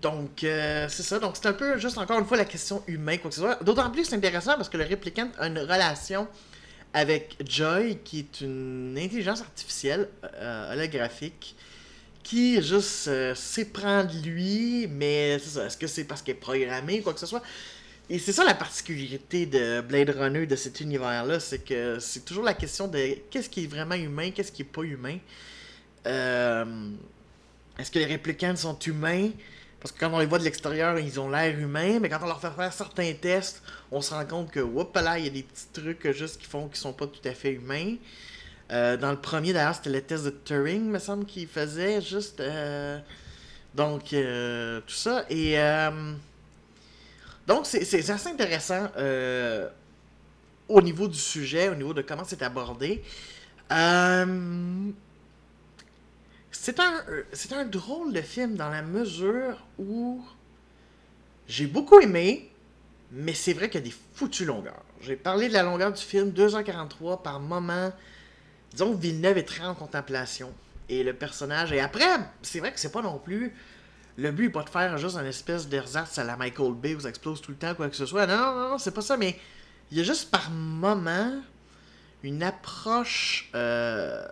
donc, 0.00 0.42
euh, 0.42 0.86
c'est 0.88 1.02
ça. 1.02 1.18
Donc, 1.18 1.36
c'est 1.36 1.46
un 1.46 1.52
peu 1.52 1.78
juste 1.78 1.98
encore 1.98 2.18
une 2.18 2.24
fois 2.24 2.36
la 2.36 2.44
question 2.44 2.82
humaine, 2.86 3.18
quoi 3.20 3.30
que 3.30 3.36
ce 3.36 3.42
soit. 3.42 3.62
D'autant 3.62 3.90
plus 3.90 4.04
c'est 4.04 4.16
intéressant 4.16 4.56
parce 4.56 4.68
que 4.68 4.76
le 4.76 4.84
réplicant 4.84 5.28
a 5.38 5.46
une 5.46 5.58
relation 5.58 6.26
avec 6.92 7.36
Joy, 7.46 7.98
qui 8.02 8.20
est 8.20 8.40
une 8.40 8.96
intelligence 8.98 9.42
artificielle 9.42 10.08
euh, 10.34 10.72
holographique 10.72 11.54
qui 12.26 12.60
juste 12.60 13.06
euh, 13.06 13.34
s'éprend 13.34 14.04
de 14.04 14.18
lui, 14.26 14.88
mais. 14.88 15.34
Est-ce 15.34 15.76
que 15.76 15.86
c'est 15.86 16.04
parce 16.04 16.22
qu'elle 16.22 16.36
est 16.36 16.38
programmée, 16.38 17.00
quoi 17.00 17.14
que 17.14 17.20
ce 17.20 17.26
soit? 17.26 17.42
Et 18.10 18.18
c'est 18.18 18.32
ça 18.32 18.44
la 18.44 18.54
particularité 18.54 19.46
de 19.46 19.80
Blade 19.80 20.10
Runner, 20.10 20.46
de 20.46 20.56
cet 20.56 20.80
univers-là, 20.80 21.40
c'est 21.40 21.64
que 21.64 21.98
c'est 21.98 22.24
toujours 22.24 22.44
la 22.44 22.54
question 22.54 22.86
de 22.88 23.18
qu'est-ce 23.30 23.48
qui 23.48 23.64
est 23.64 23.66
vraiment 23.66 23.94
humain, 23.94 24.30
qu'est-ce 24.30 24.52
qui 24.52 24.62
est 24.62 24.64
pas 24.64 24.82
humain. 24.82 25.18
Euh, 26.06 26.90
est-ce 27.78 27.90
que 27.90 27.98
les 27.98 28.06
réplicants 28.06 28.54
sont 28.54 28.78
humains? 28.78 29.30
Parce 29.80 29.92
que 29.92 30.00
quand 30.00 30.12
on 30.12 30.18
les 30.18 30.26
voit 30.26 30.38
de 30.38 30.44
l'extérieur, 30.44 30.98
ils 30.98 31.18
ont 31.20 31.28
l'air 31.28 31.56
humains, 31.58 31.98
mais 32.00 32.08
quand 32.08 32.18
on 32.22 32.26
leur 32.26 32.40
fait 32.40 32.50
faire 32.50 32.72
certains 32.72 33.12
tests, 33.12 33.62
on 33.90 34.00
se 34.00 34.14
rend 34.14 34.24
compte 34.24 34.50
que, 34.50 34.60
whoop, 34.60 34.94
là, 34.96 35.18
il 35.18 35.24
y 35.24 35.28
a 35.28 35.30
des 35.30 35.42
petits 35.42 35.68
trucs 35.72 36.10
juste 36.12 36.40
qui 36.40 36.46
font 36.46 36.68
qu'ils 36.68 36.78
sont 36.78 36.92
pas 36.92 37.06
tout 37.06 37.28
à 37.28 37.32
fait 37.32 37.52
humains. 37.52 37.96
Euh, 38.72 38.96
dans 38.96 39.10
le 39.10 39.18
premier, 39.18 39.52
d'ailleurs, 39.52 39.76
c'était 39.76 39.90
le 39.90 40.00
test 40.02 40.24
de 40.24 40.30
Turing, 40.30 40.82
me 40.84 40.98
semble, 40.98 41.24
qu'il 41.24 41.46
faisait 41.46 42.00
juste. 42.00 42.40
Euh, 42.40 42.98
Donc, 43.74 44.12
euh, 44.12 44.80
tout 44.86 44.94
ça. 44.94 45.24
Et. 45.30 45.56
donc, 47.46 47.66
c'est 47.66 48.10
assez 48.10 48.28
intéressant 48.28 48.88
au 50.68 50.82
niveau 50.82 51.06
du 51.06 51.18
sujet, 51.18 51.68
au 51.68 51.76
niveau 51.76 51.94
de 51.94 52.02
comment 52.02 52.24
c'est 52.24 52.42
abordé. 52.42 53.02
C'est 56.50 56.80
un, 56.80 57.04
c'est 57.32 57.52
un 57.52 57.64
drôle 57.64 58.12
de 58.12 58.20
film 58.22 58.56
dans 58.56 58.70
la 58.70 58.82
mesure 58.82 59.64
où 59.78 60.24
j'ai 61.46 61.66
beaucoup 61.66 62.00
aimé, 62.00 62.50
mais 63.12 63.34
c'est 63.34 63.52
vrai 63.52 63.70
qu'il 63.70 63.80
y 63.80 63.84
a 63.84 63.86
des 63.86 63.94
foutues 64.14 64.46
longueurs. 64.46 64.82
J'ai 65.00 65.14
parlé 65.14 65.48
de 65.48 65.52
la 65.52 65.62
longueur 65.62 65.92
du 65.92 66.02
film, 66.02 66.30
2h43 66.30 67.22
par 67.22 67.38
moment. 67.38 67.92
Disons 68.76 68.92
que 68.94 69.00
Villeneuve 69.00 69.38
est 69.38 69.44
très 69.44 69.64
en 69.64 69.74
contemplation. 69.74 70.52
Et 70.90 71.02
le 71.02 71.14
personnage. 71.14 71.72
Et 71.72 71.80
après, 71.80 72.04
c'est 72.42 72.60
vrai 72.60 72.72
que 72.72 72.78
c'est 72.78 72.92
pas 72.92 73.00
non 73.00 73.18
plus. 73.18 73.54
Le 74.18 74.30
but 74.30 74.50
pas 74.50 74.64
de 74.64 74.68
faire 74.68 74.98
juste 74.98 75.16
un 75.16 75.24
espèce 75.24 75.66
d'ersatz 75.66 76.18
à 76.18 76.24
la 76.24 76.36
Michael 76.36 76.74
Bay 76.74 76.94
où 76.94 77.00
ça 77.00 77.08
explose 77.08 77.40
tout 77.40 77.52
le 77.52 77.56
temps, 77.56 77.74
quoi 77.74 77.88
que 77.88 77.96
ce 77.96 78.04
soit. 78.04 78.26
Non, 78.26 78.36
non, 78.36 78.54
non, 78.54 78.68
non, 78.68 78.78
c'est 78.78 78.90
pas 78.90 79.00
ça, 79.00 79.16
mais 79.16 79.40
il 79.90 79.96
y 79.96 80.00
a 80.02 80.04
juste 80.04 80.30
par 80.30 80.50
moment 80.50 81.40
une 82.22 82.42
approche 82.42 83.50
euh, 83.54 84.28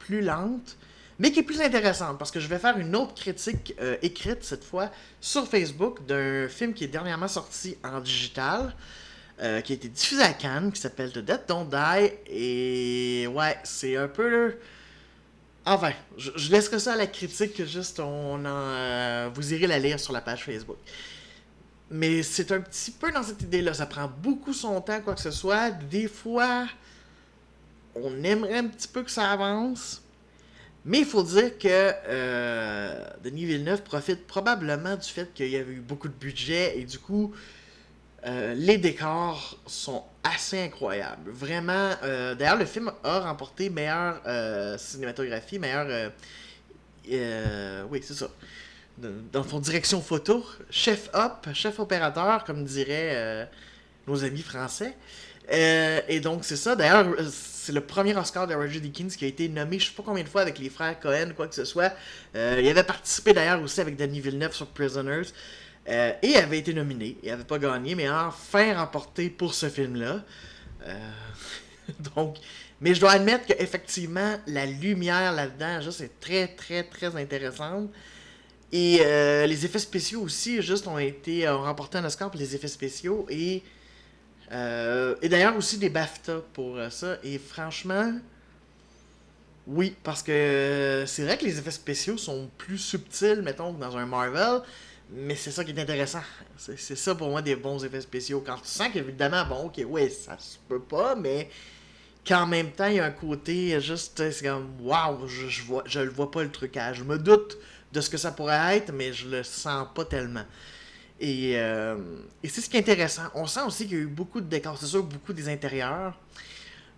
plus 0.00 0.20
lente, 0.20 0.76
mais 1.20 1.30
qui 1.30 1.38
est 1.38 1.44
plus 1.44 1.60
intéressante 1.60 2.18
parce 2.18 2.32
que 2.32 2.40
je 2.40 2.48
vais 2.48 2.58
faire 2.58 2.76
une 2.76 2.96
autre 2.96 3.14
critique 3.14 3.74
euh, 3.80 3.96
écrite 4.02 4.42
cette 4.42 4.64
fois 4.64 4.90
sur 5.20 5.46
Facebook 5.46 6.04
d'un 6.06 6.48
film 6.48 6.74
qui 6.74 6.82
est 6.82 6.88
dernièrement 6.88 7.28
sorti 7.28 7.76
en 7.84 8.00
digital. 8.00 8.74
Euh, 9.42 9.60
qui 9.60 9.72
a 9.72 9.76
été 9.76 9.88
diffusé 9.88 10.22
à 10.22 10.32
Cannes, 10.32 10.70
qui 10.72 10.80
s'appelle 10.80 11.12
The 11.12 11.18
Dead 11.18 11.42
Don't 11.48 11.68
Die. 11.68 12.10
Et 12.26 13.26
ouais, 13.26 13.56
c'est 13.64 13.96
un 13.96 14.08
peu. 14.08 14.56
Enfin, 15.64 15.92
je, 16.16 16.30
je 16.36 16.50
laisserai 16.50 16.78
ça 16.78 16.94
à 16.94 16.96
la 16.96 17.06
critique, 17.06 17.64
juste 17.64 18.00
on 18.00 18.34
en, 18.34 18.46
euh, 18.46 19.30
vous 19.34 19.54
irez 19.54 19.66
la 19.66 19.78
lire 19.78 20.00
sur 20.00 20.12
la 20.12 20.20
page 20.20 20.44
Facebook. 20.44 20.78
Mais 21.90 22.22
c'est 22.22 22.52
un 22.52 22.60
petit 22.60 22.90
peu 22.92 23.10
dans 23.12 23.22
cette 23.22 23.42
idée-là. 23.42 23.74
Ça 23.74 23.86
prend 23.86 24.08
beaucoup 24.08 24.52
son 24.52 24.80
temps, 24.80 25.00
quoi 25.00 25.14
que 25.14 25.20
ce 25.20 25.30
soit. 25.30 25.70
Des 25.70 26.06
fois, 26.06 26.66
on 27.94 28.22
aimerait 28.22 28.58
un 28.58 28.68
petit 28.68 28.88
peu 28.88 29.02
que 29.02 29.10
ça 29.10 29.30
avance. 29.30 30.02
Mais 30.84 31.00
il 31.00 31.04
faut 31.04 31.22
dire 31.22 31.58
que 31.58 31.68
euh, 31.68 33.04
Denis 33.22 33.44
Villeneuve 33.44 33.82
profite 33.82 34.26
probablement 34.26 34.96
du 34.96 35.08
fait 35.08 35.32
qu'il 35.34 35.48
y 35.48 35.56
avait 35.56 35.74
eu 35.74 35.80
beaucoup 35.80 36.08
de 36.08 36.14
budget 36.14 36.78
et 36.78 36.84
du 36.84 36.98
coup, 36.98 37.34
euh, 38.26 38.52
les 38.54 38.76
décors 38.76 39.58
sont 39.66 40.04
assez 40.22 40.60
incroyables. 40.60 41.30
Vraiment. 41.30 41.92
euh, 42.02 42.34
D'ailleurs, 42.34 42.58
le 42.58 42.66
film 42.66 42.92
a 43.02 43.20
remporté 43.20 43.70
meilleure 43.70 44.20
euh, 44.26 44.76
cinématographie, 44.76 45.58
meilleure. 45.58 46.10
oui, 47.06 48.00
c'est 48.02 48.14
ça. 48.14 48.28
Dans 48.98 49.44
son 49.44 49.60
direction 49.60 50.02
photo, 50.02 50.44
chef 50.70 51.08
op, 51.14 51.48
chef 51.54 51.78
opérateur, 51.80 52.44
comme 52.44 52.64
diraient 52.64 53.48
nos 54.06 54.22
amis 54.22 54.42
français. 54.42 54.94
Et 55.50 56.20
donc, 56.20 56.44
c'est 56.44 56.56
ça. 56.56 56.76
D'ailleurs, 56.76 57.06
c'est 57.30 57.72
le 57.72 57.80
premier 57.80 58.14
Oscar 58.16 58.46
de 58.46 58.54
Roger 58.54 58.80
Deakins 58.80 59.08
qui 59.08 59.24
a 59.24 59.28
été 59.28 59.48
nommé, 59.48 59.78
je 59.78 59.86
sais 59.86 59.92
pas 59.96 60.02
combien 60.04 60.24
de 60.24 60.28
fois, 60.28 60.42
avec 60.42 60.58
les 60.58 60.68
frères 60.68 61.00
Cohen, 61.00 61.30
quoi 61.34 61.48
que 61.48 61.54
ce 61.54 61.64
soit. 61.64 61.94
Il 62.34 62.68
avait 62.68 62.84
participé 62.84 63.32
d'ailleurs 63.32 63.62
aussi 63.62 63.80
avec 63.80 63.96
Denis 63.96 64.20
Villeneuve 64.20 64.52
sur 64.52 64.66
Prisoners. 64.66 65.28
Euh, 65.88 66.12
et 66.22 66.36
avait 66.36 66.58
été 66.58 66.74
nominé. 66.74 67.16
Il 67.22 67.30
avait 67.30 67.44
pas 67.44 67.58
gagné, 67.58 67.94
mais 67.94 68.08
enfin 68.08 68.74
remporté 68.74 69.30
pour 69.30 69.54
ce 69.54 69.68
film-là. 69.68 70.22
Euh, 70.86 71.10
donc, 72.14 72.36
mais 72.80 72.94
je 72.94 73.00
dois 73.00 73.12
admettre 73.12 73.46
qu'effectivement, 73.46 74.36
la 74.46 74.66
lumière 74.66 75.32
là-dedans, 75.32 75.80
juste, 75.80 76.00
est 76.00 76.20
très, 76.20 76.48
très, 76.48 76.84
très 76.84 77.16
intéressante. 77.16 77.90
Et 78.72 78.98
euh, 79.00 79.46
les 79.46 79.64
effets 79.64 79.80
spéciaux 79.80 80.22
aussi, 80.22 80.62
juste, 80.62 80.86
ont 80.86 80.98
été 80.98 81.48
ont 81.48 81.62
remporté 81.62 81.98
un 81.98 82.04
Oscar 82.04 82.30
pour 82.30 82.38
les 82.38 82.54
effets 82.54 82.68
spéciaux. 82.68 83.26
Et, 83.28 83.62
euh, 84.52 85.16
et 85.22 85.28
d'ailleurs 85.28 85.56
aussi 85.56 85.78
des 85.78 85.90
BAFTA 85.90 86.42
pour 86.52 86.76
euh, 86.76 86.88
ça. 86.90 87.16
Et 87.24 87.38
franchement, 87.38 88.12
oui, 89.66 89.94
parce 90.02 90.22
que 90.22 90.32
euh, 90.32 91.06
c'est 91.06 91.24
vrai 91.24 91.36
que 91.36 91.44
les 91.44 91.58
effets 91.58 91.70
spéciaux 91.70 92.16
sont 92.16 92.48
plus 92.58 92.78
subtils, 92.78 93.42
mettons, 93.42 93.74
que 93.74 93.80
dans 93.80 93.96
un 93.96 94.06
Marvel. 94.06 94.62
Mais 95.12 95.34
c'est 95.34 95.50
ça 95.50 95.64
qui 95.64 95.72
est 95.72 95.80
intéressant. 95.80 96.22
C'est 96.56 96.96
ça 96.96 97.14
pour 97.14 97.30
moi 97.30 97.42
des 97.42 97.56
bons 97.56 97.84
effets 97.84 98.00
spéciaux. 98.00 98.42
Quand 98.46 98.56
tu 98.56 98.68
sens 98.68 98.88
qu'évidemment, 98.92 99.44
bon, 99.44 99.64
ok, 99.66 99.80
ouais, 99.88 100.08
ça 100.08 100.38
se 100.38 100.56
peut 100.68 100.80
pas, 100.80 101.16
mais 101.16 101.50
qu'en 102.26 102.46
même 102.46 102.70
temps, 102.70 102.86
il 102.86 102.94
y 102.94 103.00
a 103.00 103.06
un 103.06 103.10
côté 103.10 103.80
juste, 103.80 104.30
c'est 104.30 104.46
comme, 104.46 104.70
waouh, 104.80 105.26
je, 105.26 105.48
je, 105.48 105.62
vois, 105.62 105.82
je 105.86 106.00
le 106.00 106.10
vois 106.10 106.30
pas 106.30 106.42
le 106.42 106.50
trucage. 106.50 106.98
Je 106.98 107.04
me 107.04 107.18
doute 107.18 107.58
de 107.92 108.00
ce 108.00 108.08
que 108.08 108.18
ça 108.18 108.30
pourrait 108.30 108.76
être, 108.76 108.92
mais 108.92 109.12
je 109.12 109.28
le 109.28 109.42
sens 109.42 109.88
pas 109.94 110.04
tellement. 110.04 110.44
Et, 111.18 111.54
euh, 111.56 111.96
et 112.42 112.48
c'est 112.48 112.60
ce 112.60 112.70
qui 112.70 112.76
est 112.76 112.80
intéressant. 112.80 113.24
On 113.34 113.46
sent 113.46 113.62
aussi 113.66 113.86
qu'il 113.86 113.96
y 113.96 114.00
a 114.00 114.04
eu 114.04 114.06
beaucoup 114.06 114.40
de 114.40 114.46
décors. 114.46 114.78
C'est 114.78 114.86
sûr, 114.86 115.02
beaucoup 115.02 115.32
des 115.32 115.48
intérieurs, 115.48 116.16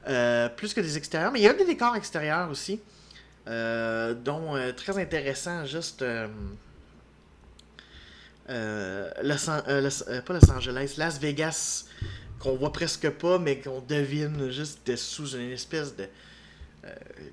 euh, 0.07 0.49
plus 0.50 0.75
que 0.75 0.81
des 0.81 0.99
extérieurs, 0.99 1.33
mais 1.33 1.40
il 1.40 1.45
y 1.45 1.49
a 1.49 1.54
des 1.54 1.64
décors 1.64 1.97
extérieurs 1.97 2.50
aussi, 2.50 2.78
euh, 3.49 4.12
dont 4.12 4.54
très 4.76 4.99
intéressant, 4.99 5.64
juste. 5.64 6.04
Euh, 8.50 9.11
euh, 9.22 9.90
euh, 10.08 10.22
pas 10.22 10.34
Los 10.34 10.50
Angeles, 10.50 10.94
Las 10.99 11.18
Vegas, 11.18 11.84
qu'on 12.40 12.56
voit 12.56 12.72
presque 12.72 13.08
pas, 13.11 13.38
mais 13.38 13.61
qu'on 13.61 13.80
devine 13.80 14.50
juste 14.50 14.96
sous 14.96 15.37
une 15.37 15.52
espèce 15.52 15.94
de 15.96 16.08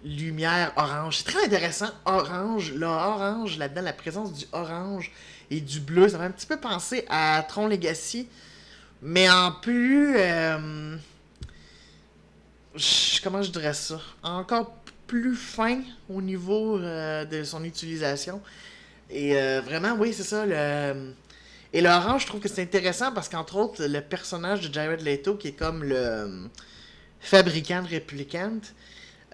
lumière 0.05 0.71
orange. 0.75 1.17
C'est 1.17 1.31
très 1.31 1.45
intéressant, 1.45 1.89
orange, 2.05 2.73
le 2.73 2.85
orange 2.85 3.57
là-dedans, 3.57 3.81
la 3.81 3.93
présence 3.93 4.31
du 4.33 4.45
orange 4.51 5.11
et 5.49 5.59
du 5.59 5.79
bleu, 5.79 6.07
ça 6.07 6.19
m'a 6.19 6.25
un 6.25 6.31
petit 6.31 6.45
peu 6.45 6.57
pensé 6.57 7.03
à 7.09 7.43
Tron 7.47 7.67
Legacy, 7.67 8.27
mais 9.01 9.27
en 9.27 9.51
plus, 9.51 10.17
comment 13.23 13.41
je 13.41 13.49
dirais 13.49 13.73
ça, 13.73 13.99
encore 14.21 14.75
plus 15.07 15.35
fin 15.35 15.81
au 16.07 16.21
niveau 16.21 16.77
de 16.77 17.43
son 17.43 17.63
utilisation. 17.63 18.39
Et 19.09 19.35
euh, 19.35 19.61
vraiment, 19.61 19.95
oui, 19.97 20.13
c'est 20.13 20.23
ça. 20.23 20.45
Le... 20.45 21.13
Et 21.73 21.81
l'orange, 21.81 22.23
je 22.23 22.27
trouve 22.27 22.39
que 22.39 22.49
c'est 22.49 22.61
intéressant 22.61 23.11
parce 23.11 23.29
qu'entre 23.29 23.55
autres, 23.55 23.85
le 23.85 24.01
personnage 24.01 24.67
de 24.67 24.73
Jared 24.73 25.01
Leto, 25.01 25.35
qui 25.35 25.49
est 25.49 25.53
comme 25.53 25.83
le 25.83 25.95
euh, 25.95 26.47
fabricant 27.19 27.83
de 27.83 27.87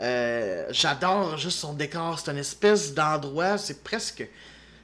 euh, 0.02 0.66
j'adore 0.72 1.38
juste 1.38 1.60
son 1.60 1.74
décor. 1.74 2.20
C'est 2.20 2.32
une 2.32 2.38
espèce 2.38 2.94
d'endroit, 2.94 3.58
c'est 3.58 3.84
presque. 3.84 4.28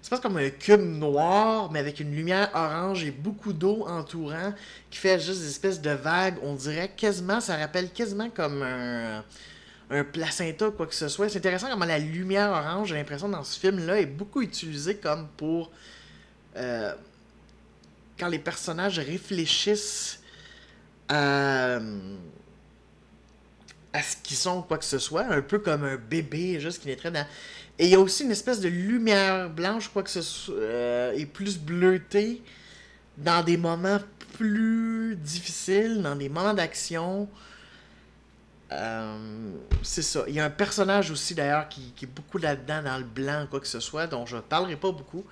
C'est 0.02 0.10
presque 0.10 0.24
comme 0.24 0.38
un 0.38 0.50
cube 0.50 0.82
noir, 0.82 1.70
mais 1.72 1.80
avec 1.80 2.00
une 2.00 2.16
lumière 2.16 2.50
orange 2.56 3.04
et 3.04 3.12
beaucoup 3.12 3.54
d'eau 3.54 3.86
entourant, 3.88 4.54
qui 4.90 4.98
fait 4.98 5.20
juste 5.20 5.42
des 5.42 5.50
espèces 5.50 5.82
de 5.82 5.92
vagues. 5.92 6.38
On 6.42 6.56
dirait 6.56 6.90
quasiment, 6.96 7.40
ça 7.40 7.58
rappelle 7.58 7.92
quasiment 7.92 8.30
comme 8.30 8.64
un 8.64 9.24
un 9.92 10.04
placenta, 10.04 10.72
quoi 10.72 10.88
que 10.88 10.96
ce 10.96 11.08
soit. 11.10 11.30
C'est 11.30 11.40
intéressant 11.40 11.70
comment 11.70 11.86
la 11.86 12.00
lumière 12.00 12.52
orange, 12.52 12.90
j'ai 12.90 12.96
l'impression, 12.96 13.30
dans 13.30 13.44
ce 13.44 13.60
film-là, 13.60 14.00
est 14.02 14.06
beaucoup 14.06 14.42
utilisée 14.42 14.96
comme 14.98 15.28
pour. 15.38 15.72
euh, 16.58 16.94
quand 18.20 18.28
les 18.28 18.40
personnages 18.40 19.00
réfléchissent 19.00 20.22
à. 21.10 21.80
à 23.94 24.02
ce 24.02 24.16
qu'ils 24.24 24.38
sont, 24.38 24.62
quoi 24.62 24.78
que 24.78 24.86
ce 24.86 25.00
soit. 25.00 25.24
Un 25.26 25.42
peu 25.42 25.60
comme 25.60 25.84
un 25.84 25.98
bébé, 25.98 26.60
juste 26.60 26.82
qui 26.82 26.88
naîtrait 26.88 27.12
dans. 27.12 27.26
Et 27.80 27.86
il 27.86 27.90
y 27.90 27.96
a 27.96 28.00
aussi 28.00 28.24
une 28.24 28.32
espèce 28.32 28.60
de 28.60 28.70
lumière 28.70 29.50
blanche, 29.50 29.90
quoi 29.90 30.04
que 30.04 30.10
ce 30.10 30.22
soit, 30.22 30.56
euh, 30.56 31.14
et 31.14 31.26
plus 31.26 31.58
bleutée 31.58 32.42
dans 33.18 33.44
des 33.44 33.58
moments 33.58 34.00
plus 34.38 35.16
difficiles, 35.18 36.02
dans 36.02 36.16
des 36.16 36.30
moments 36.30 36.54
d'action. 36.54 37.28
Euh, 38.72 39.52
c'est 39.84 40.02
ça. 40.02 40.24
Il 40.28 40.34
y 40.34 40.40
a 40.40 40.46
un 40.46 40.50
personnage 40.50 41.12
aussi 41.12 41.36
d'ailleurs 41.36 41.68
qui, 41.68 41.94
est 42.02 42.06
beaucoup 42.06 42.38
là-dedans, 42.38 42.82
dans 42.84 42.98
le 42.98 43.04
blanc, 43.04 43.46
quoi 43.50 43.60
que 43.60 43.68
ce 43.68 43.80
soit, 43.80 44.08
dont 44.08 44.26
je 44.26 44.38
ne 44.38 44.42
parlerai 44.42 44.76
pas 44.76 44.92
beaucoup. 44.92 45.26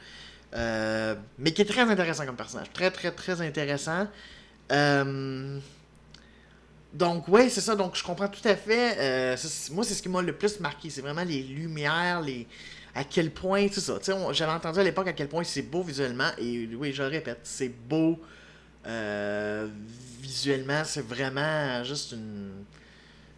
Euh, 0.55 1.15
mais 1.37 1.53
qui 1.53 1.61
est 1.61 1.65
très 1.65 1.81
intéressant 1.81 2.25
comme 2.25 2.35
personnage. 2.35 2.71
Très, 2.73 2.91
très, 2.91 3.11
très 3.11 3.41
intéressant. 3.41 4.07
Euh, 4.71 5.59
donc, 6.93 7.27
ouais, 7.27 7.49
c'est 7.49 7.61
ça. 7.61 7.75
Donc, 7.75 7.95
je 7.95 8.03
comprends 8.03 8.27
tout 8.27 8.45
à 8.47 8.55
fait. 8.55 9.37
Moi, 9.71 9.83
c'est 9.83 9.93
ce 9.93 10.01
qui 10.01 10.09
m'a 10.09 10.21
le 10.21 10.33
plus 10.33 10.59
marqué. 10.59 10.89
C'est 10.89 11.01
vraiment 11.01 11.23
les 11.23 11.43
lumières, 11.43 12.21
les. 12.21 12.47
À 12.95 13.03
quel 13.03 13.29
point, 13.31 13.67
c'est 13.71 13.81
ça. 13.81 13.99
J'avais 14.31 14.51
entendu 14.51 14.79
à 14.79 14.83
l'époque 14.83 15.07
à 15.07 15.13
quel 15.13 15.29
point 15.29 15.43
c'est 15.43 15.61
beau 15.61 15.83
visuellement. 15.83 16.31
Et 16.39 16.67
oui, 16.75 16.91
je 16.91 17.03
répète, 17.03 17.41
c'est 17.43 17.69
beau. 17.69 18.19
visuellement, 20.19 20.81
c'est 20.83 21.05
vraiment 21.05 21.83
juste 21.83 22.13
une 22.13 22.65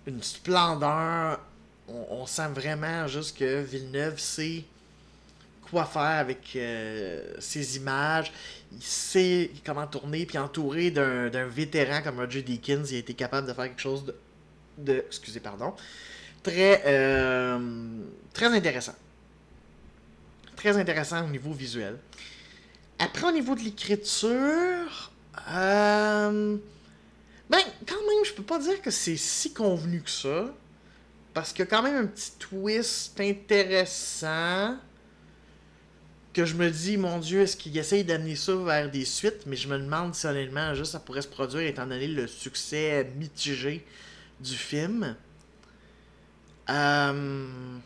une 0.07 0.21
splendeur. 0.23 1.39
On, 1.87 2.25
sent 2.25 2.47
vraiment 2.55 3.07
juste 3.07 3.37
que 3.37 3.61
Villeneuve 3.61 4.17
sait 4.17 4.63
quoi 5.69 5.85
faire 5.85 6.01
avec 6.01 6.55
euh, 6.55 7.33
ses 7.39 7.77
images. 7.77 8.31
Il 8.71 8.81
sait 8.81 9.51
comment 9.65 9.87
tourner, 9.87 10.25
puis 10.25 10.37
entouré 10.37 10.91
d'un 10.91 11.47
vétéran 11.47 12.01
comme 12.01 12.19
Roger 12.19 12.41
Deakins, 12.41 12.83
il 12.89 12.95
a 12.95 12.99
été 12.99 13.13
capable 13.13 13.47
de 13.47 13.53
faire 13.53 13.65
quelque 13.65 13.81
chose 13.81 14.05
de, 14.77 15.03
excusez, 15.05 15.41
pardon, 15.41 15.73
très, 16.43 16.83
euh, 16.85 17.59
très 18.33 18.47
intéressant. 18.47 18.95
très 20.55 20.77
intéressant 20.77 21.25
au 21.25 21.29
niveau 21.29 21.51
visuel. 21.51 21.97
Après, 22.99 23.27
au 23.27 23.31
niveau 23.31 23.55
de 23.55 23.61
l'écriture, 23.61 25.11
euh, 25.49 26.57
ben, 27.49 27.59
je 28.23 28.33
peux 28.33 28.43
pas 28.43 28.59
dire 28.59 28.81
que 28.81 28.91
c'est 28.91 29.17
si 29.17 29.53
convenu 29.53 30.01
que 30.01 30.09
ça. 30.09 30.53
Parce 31.33 31.51
qu'il 31.51 31.59
y 31.59 31.67
a 31.67 31.69
quand 31.69 31.81
même 31.81 31.95
un 31.95 32.07
petit 32.07 32.31
twist 32.37 33.19
intéressant. 33.19 34.77
Que 36.33 36.45
je 36.45 36.55
me 36.55 36.69
dis, 36.69 36.95
mon 36.95 37.19
Dieu, 37.19 37.41
est-ce 37.41 37.57
qu'il 37.57 37.77
essaye 37.77 38.05
d'amener 38.05 38.35
ça 38.35 38.55
vers 38.55 38.89
des 38.89 39.03
suites? 39.03 39.45
Mais 39.45 39.57
je 39.57 39.67
me 39.67 39.77
demande 39.77 40.15
si 40.15 40.25
honnêtement, 40.27 40.73
juste 40.73 40.93
ça 40.93 40.99
pourrait 40.99 41.21
se 41.21 41.27
produire 41.27 41.61
étant 41.61 41.85
donné 41.85 42.07
le 42.07 42.25
succès 42.25 43.11
mitigé 43.17 43.85
du 44.39 44.55
film. 44.55 45.15
Euh... 46.69 47.77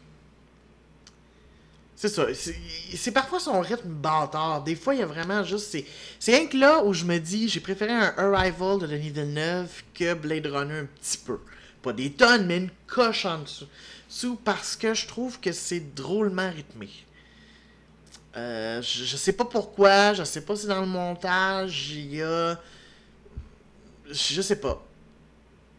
C'est 1.96 2.10
ça. 2.10 2.26
C'est 2.34 3.12
parfois 3.12 3.40
son 3.40 3.62
rythme 3.62 3.88
bâtard. 3.88 4.64
Des 4.64 4.76
fois, 4.76 4.96
il 4.96 5.00
y 5.00 5.04
a 5.04 5.06
vraiment 5.06 5.44
juste. 5.44 5.78
C'est 6.20 6.36
rien 6.36 6.48
que 6.48 6.58
là 6.58 6.84
où 6.84 6.94
je 6.94 7.06
me 7.06 7.18
dis, 7.20 7.48
j'ai 7.48 7.62
préféré 7.62 7.94
un 7.94 8.14
Arrival 8.18 8.80
de 8.80 8.88
Denis 8.88 9.12
Villeneuve 9.12 9.72
que 9.94 10.14
Blade 10.14 10.48
Runner 10.48 10.80
un 10.80 10.86
petit 10.86 11.18
peu. 11.18 11.40
Pas 11.82 11.94
des 11.94 12.12
tonnes, 12.12 12.48
mais 12.48 12.58
une 12.58 12.72
coche 12.88 13.26
en 13.26 13.40
dessous. 13.40 14.36
parce 14.44 14.76
que 14.76 14.94
je 14.94 15.08
trouve 15.08 15.40
que 15.40 15.54
c'est 15.54 15.96
drôlement 15.96 16.50
rythmé. 16.50 16.90
Euh, 18.36 18.82
je, 18.82 19.06
je, 19.06 19.16
sais 19.16 19.32
pas 19.32 19.46
pourquoi, 19.46 20.14
je 20.14 20.26
sais 20.26 20.42
pas 20.42 20.58
si 20.58 20.68
dans 20.68 20.82
le 20.82 20.88
montage 20.88 21.92
il 21.92 22.16
y 22.16 22.22
a. 22.22 22.60
Je 24.12 24.42
sais 24.42 24.58
pas. 24.58 24.86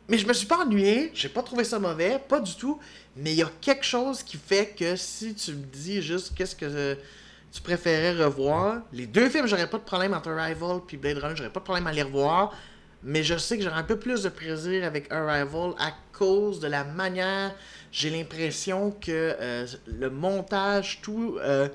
Mais 0.08 0.16
je 0.16 0.26
me 0.26 0.32
suis 0.32 0.46
pas 0.46 0.58
ennuyé, 0.58 1.10
j'ai 1.12 1.28
pas 1.28 1.42
trouvé 1.42 1.64
ça 1.64 1.78
mauvais, 1.78 2.18
pas 2.18 2.40
du 2.40 2.54
tout. 2.54 2.78
Mais 3.16 3.32
il 3.32 3.38
y 3.38 3.42
a 3.42 3.50
quelque 3.60 3.84
chose 3.84 4.22
qui 4.22 4.36
fait 4.36 4.74
que 4.78 4.94
si 4.96 5.34
tu 5.34 5.52
me 5.52 5.64
dis 5.64 6.02
juste 6.02 6.34
qu'est-ce 6.34 6.54
que 6.54 6.96
tu 7.50 7.62
préférais 7.62 8.12
revoir, 8.12 8.82
les 8.92 9.06
deux 9.06 9.30
films, 9.30 9.46
j'aurais 9.46 9.70
pas 9.70 9.78
de 9.78 9.84
problème 9.84 10.12
entre 10.12 10.30
Arrival 10.30 10.80
puis 10.86 10.98
Blade 10.98 11.18
Runner, 11.18 11.34
j'aurais 11.34 11.52
pas 11.52 11.60
de 11.60 11.64
problème 11.64 11.86
à 11.86 11.92
les 11.92 12.02
revoir. 12.02 12.54
Mais 13.02 13.22
je 13.22 13.38
sais 13.38 13.56
que 13.56 13.62
j'aurais 13.62 13.78
un 13.78 13.84
peu 13.84 13.98
plus 13.98 14.24
de 14.24 14.28
plaisir 14.28 14.84
avec 14.84 15.10
Arrival 15.12 15.72
à 15.78 15.92
cause 16.12 16.60
de 16.60 16.66
la 16.66 16.84
manière. 16.84 17.54
J'ai 17.92 18.10
l'impression 18.10 18.90
que 18.90 19.36
euh, 19.40 19.66
le 19.86 20.10
montage, 20.10 21.00
tout. 21.02 21.38
Euh, 21.40 21.68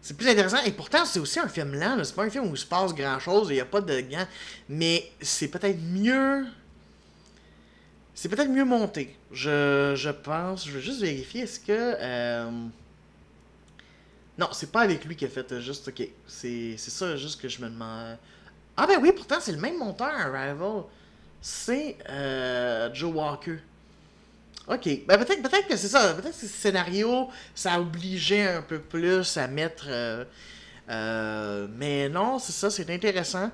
c'est 0.00 0.16
plus 0.16 0.28
intéressant. 0.28 0.62
Et 0.64 0.70
pourtant, 0.70 1.04
c'est 1.04 1.18
aussi 1.18 1.40
un 1.40 1.48
film 1.48 1.74
lent. 1.74 1.98
C'est 2.04 2.14
pas 2.14 2.22
un 2.22 2.30
film 2.30 2.46
où 2.46 2.54
il 2.54 2.58
se 2.58 2.64
passe 2.64 2.94
grand 2.94 3.18
chose, 3.18 3.48
il 3.50 3.54
n'y 3.54 3.60
a 3.60 3.66
pas 3.66 3.80
de 3.80 4.00
gants. 4.00 4.26
Mais 4.68 5.10
c'est 5.20 5.48
peut-être 5.48 5.80
mieux 5.82 6.46
c'est 8.16 8.30
peut-être 8.30 8.48
mieux 8.48 8.64
monté. 8.64 9.14
Je, 9.30 10.10
pense. 10.10 10.66
Je 10.66 10.72
veux 10.72 10.80
juste 10.80 11.02
vérifier. 11.02 11.42
Est-ce 11.42 11.60
que. 11.60 11.66
Euh... 12.00 12.50
Non, 14.38 14.48
c'est 14.52 14.72
pas 14.72 14.80
avec 14.80 15.04
lui 15.04 15.14
qui 15.14 15.26
a 15.26 15.28
fait 15.28 15.52
euh, 15.52 15.60
juste. 15.60 15.88
Ok. 15.88 16.08
C'est 16.26 16.78
ça 16.78 17.14
juste 17.16 17.40
que 17.40 17.48
je 17.48 17.60
me 17.60 17.68
demande. 17.68 18.16
Ah 18.74 18.86
ben 18.86 18.98
oui, 19.02 19.12
pourtant 19.12 19.36
c'est 19.38 19.52
le 19.52 19.58
même 19.58 19.78
monteur, 19.78 20.08
Arrival. 20.08 20.84
C'est 21.42 21.98
euh, 22.08 22.88
Joe 22.94 23.14
Walker. 23.14 23.58
Ok. 24.66 24.88
Ben 25.06 25.18
peut-être 25.18 25.42
peut 25.42 25.68
que 25.68 25.76
c'est 25.76 25.88
ça. 25.88 26.14
Peut-être 26.14 26.40
que 26.40 26.46
ce 26.46 26.46
scénario, 26.46 27.28
ça 27.54 27.78
obligeait 27.78 28.48
un 28.48 28.62
peu 28.62 28.78
plus 28.78 29.36
à 29.36 29.46
mettre. 29.46 29.88
Mais 30.88 32.08
non, 32.08 32.38
c'est 32.38 32.52
ça, 32.52 32.70
c'est 32.70 32.88
intéressant. 32.88 33.50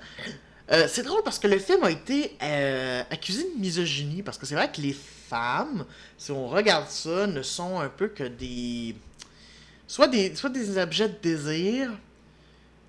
Euh, 0.72 0.86
c'est 0.88 1.02
drôle 1.02 1.22
parce 1.22 1.38
que 1.38 1.48
le 1.48 1.58
film 1.58 1.84
a 1.84 1.90
été 1.90 2.34
euh, 2.42 3.02
accusé 3.10 3.42
de 3.42 3.60
misogynie 3.60 4.22
parce 4.22 4.38
que 4.38 4.46
c'est 4.46 4.54
vrai 4.54 4.72
que 4.72 4.80
les 4.80 4.94
femmes, 4.94 5.84
si 6.16 6.32
on 6.32 6.48
regarde 6.48 6.88
ça, 6.88 7.26
ne 7.26 7.42
sont 7.42 7.78
un 7.80 7.90
peu 7.90 8.08
que 8.08 8.24
des. 8.24 8.96
Soit 9.86 10.08
des, 10.08 10.34
soit 10.34 10.48
des 10.48 10.78
objets 10.78 11.08
de 11.08 11.16
désir, 11.20 11.90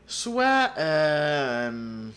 soit. 0.08 0.72
Euh, 0.78 2.08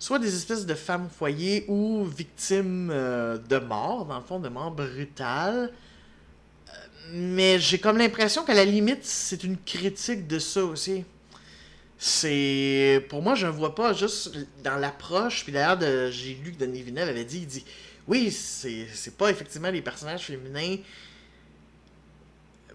soit 0.00 0.18
des 0.18 0.34
espèces 0.34 0.66
de 0.66 0.74
femmes 0.74 1.08
foyer 1.08 1.64
ou 1.68 2.04
victimes 2.04 2.88
de 2.88 3.58
mort, 3.58 4.04
dans 4.06 4.18
le 4.18 4.24
fond, 4.24 4.38
de 4.38 4.48
mort 4.48 4.70
brutale. 4.70 5.72
Mais 7.12 7.58
j'ai 7.60 7.78
comme 7.78 7.98
l'impression 7.98 8.44
qu'à 8.44 8.54
la 8.54 8.64
limite, 8.64 9.04
c'est 9.04 9.42
une 9.44 9.56
critique 9.56 10.26
de 10.26 10.38
ça 10.40 10.64
aussi 10.64 11.04
c'est 11.98 13.06
pour 13.08 13.22
moi 13.22 13.34
je 13.34 13.46
ne 13.46 13.52
vois 13.52 13.74
pas 13.74 13.92
juste 13.94 14.36
dans 14.62 14.76
l'approche 14.76 15.44
puis 15.44 15.52
d'ailleurs 15.52 16.10
j'ai 16.10 16.34
lu 16.34 16.52
que 16.52 16.58
Denis 16.58 16.82
Villeneuve 16.82 17.08
avait 17.08 17.24
dit 17.24 17.38
il 17.38 17.46
dit 17.46 17.64
oui 18.06 18.30
c'est 18.30 19.16
pas 19.16 19.30
effectivement 19.30 19.70
les 19.70 19.82
personnages 19.82 20.24
féminins. 20.24 20.76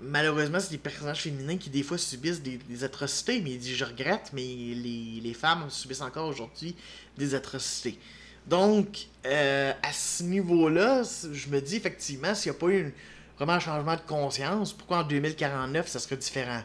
Malheureusement 0.01 0.59
c'est 0.59 0.71
des 0.71 0.79
personnages 0.79 1.21
féminins 1.21 1.57
qui 1.57 1.69
des 1.69 1.83
fois 1.83 1.99
subissent 1.99 2.41
des, 2.41 2.83
atrocités 2.83 3.39
mais 3.41 3.51
il 3.51 3.59
dit 3.59 3.75
je 3.75 3.85
regrette 3.85 4.31
mais 4.33 4.41
les, 4.41 5.21
les 5.21 5.33
femmes 5.35 5.69
subissent 5.69 6.01
encore 6.01 6.27
aujourd'hui 6.27 6.75
des 7.15 7.35
atrocités. 7.35 7.99
Donc 8.47 9.05
euh, 9.27 9.71
à 9.83 9.93
ce 9.93 10.23
niveau 10.23 10.67
là 10.67 11.03
je 11.03 11.47
me 11.49 11.61
dis 11.61 11.75
effectivement 11.75 12.33
s'il 12.33 12.51
n'y 12.51 12.57
a 12.57 12.59
pas 12.59 12.69
eu 12.69 12.91
vraiment 13.37 13.53
un 13.53 13.59
changement 13.59 13.95
de 13.95 14.01
conscience 14.01 14.73
pourquoi 14.73 14.99
en 14.99 15.03
2049 15.03 15.87
ça 15.87 15.99
serait 15.99 16.17
différent? 16.17 16.63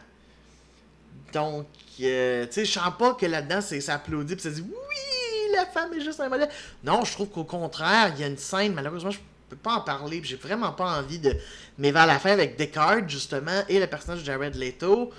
Donc 1.33 1.67
euh, 2.01 2.45
tu 2.45 2.53
sais, 2.53 2.65
je 2.65 2.71
sens 2.71 2.93
pas 2.97 3.13
que 3.13 3.25
là-dedans, 3.25 3.61
c'est 3.61 3.81
s'applaudit 3.81 4.35
puis 4.35 4.43
ça 4.43 4.49
dit 4.49 4.61
oui, 4.61 5.55
la 5.55 5.65
femme 5.65 5.93
est 5.93 6.01
juste 6.01 6.19
un 6.19 6.29
modèle. 6.29 6.49
Non, 6.83 7.03
je 7.03 7.11
trouve 7.11 7.29
qu'au 7.29 7.43
contraire, 7.43 8.11
il 8.15 8.21
y 8.21 8.23
a 8.23 8.27
une 8.27 8.37
scène, 8.37 8.73
malheureusement, 8.73 9.11
je 9.11 9.19
peux 9.49 9.55
pas 9.55 9.75
en 9.75 9.81
parler, 9.81 10.21
j'ai 10.23 10.35
vraiment 10.35 10.71
pas 10.71 10.99
envie 10.99 11.19
de. 11.19 11.35
Mais 11.77 11.91
vers 11.91 12.05
la 12.05 12.19
fin, 12.19 12.31
avec 12.31 12.57
Descartes, 12.57 13.09
justement, 13.09 13.63
et 13.67 13.79
le 13.79 13.87
personnage 13.87 14.19
de 14.19 14.25
Jared 14.25 14.55
Leto, 14.55 15.11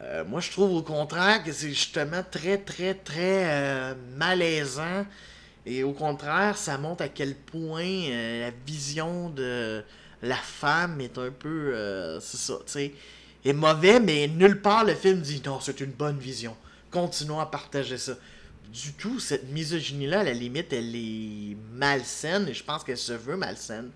euh, 0.00 0.24
moi, 0.24 0.40
je 0.40 0.50
trouve 0.50 0.72
au 0.74 0.82
contraire 0.82 1.42
que 1.44 1.52
c'est 1.52 1.70
justement 1.70 2.22
très, 2.28 2.58
très, 2.58 2.94
très 2.94 3.44
euh, 3.44 3.94
malaisant. 4.16 5.06
Et 5.66 5.82
au 5.82 5.92
contraire, 5.92 6.58
ça 6.58 6.76
montre 6.76 7.02
à 7.02 7.08
quel 7.08 7.34
point 7.34 8.10
la 8.10 8.50
vision 8.66 9.30
de 9.30 9.82
la 10.20 10.36
femme 10.36 11.00
est 11.00 11.16
un 11.16 11.30
peu. 11.30 11.72
c'est 12.20 12.36
ça, 12.36 12.54
tu 12.66 12.72
sais 12.72 12.94
est 13.44 13.52
mauvais, 13.52 14.00
mais 14.00 14.28
nulle 14.28 14.60
part 14.60 14.84
le 14.84 14.94
film 14.94 15.20
dit 15.20 15.42
non, 15.44 15.60
c'est 15.60 15.80
une 15.80 15.90
bonne 15.90 16.18
vision. 16.18 16.56
Continuons 16.90 17.40
à 17.40 17.46
partager 17.46 17.98
ça. 17.98 18.14
Du 18.72 18.92
tout, 18.94 19.20
cette 19.20 19.50
misogynie-là, 19.50 20.20
à 20.20 20.24
la 20.24 20.32
limite, 20.32 20.72
elle 20.72 20.96
est 20.96 21.56
malsaine, 21.72 22.48
et 22.48 22.54
je 22.54 22.64
pense 22.64 22.82
qu'elle 22.82 22.98
se 22.98 23.12
veut 23.12 23.36
malsaine. 23.36 23.90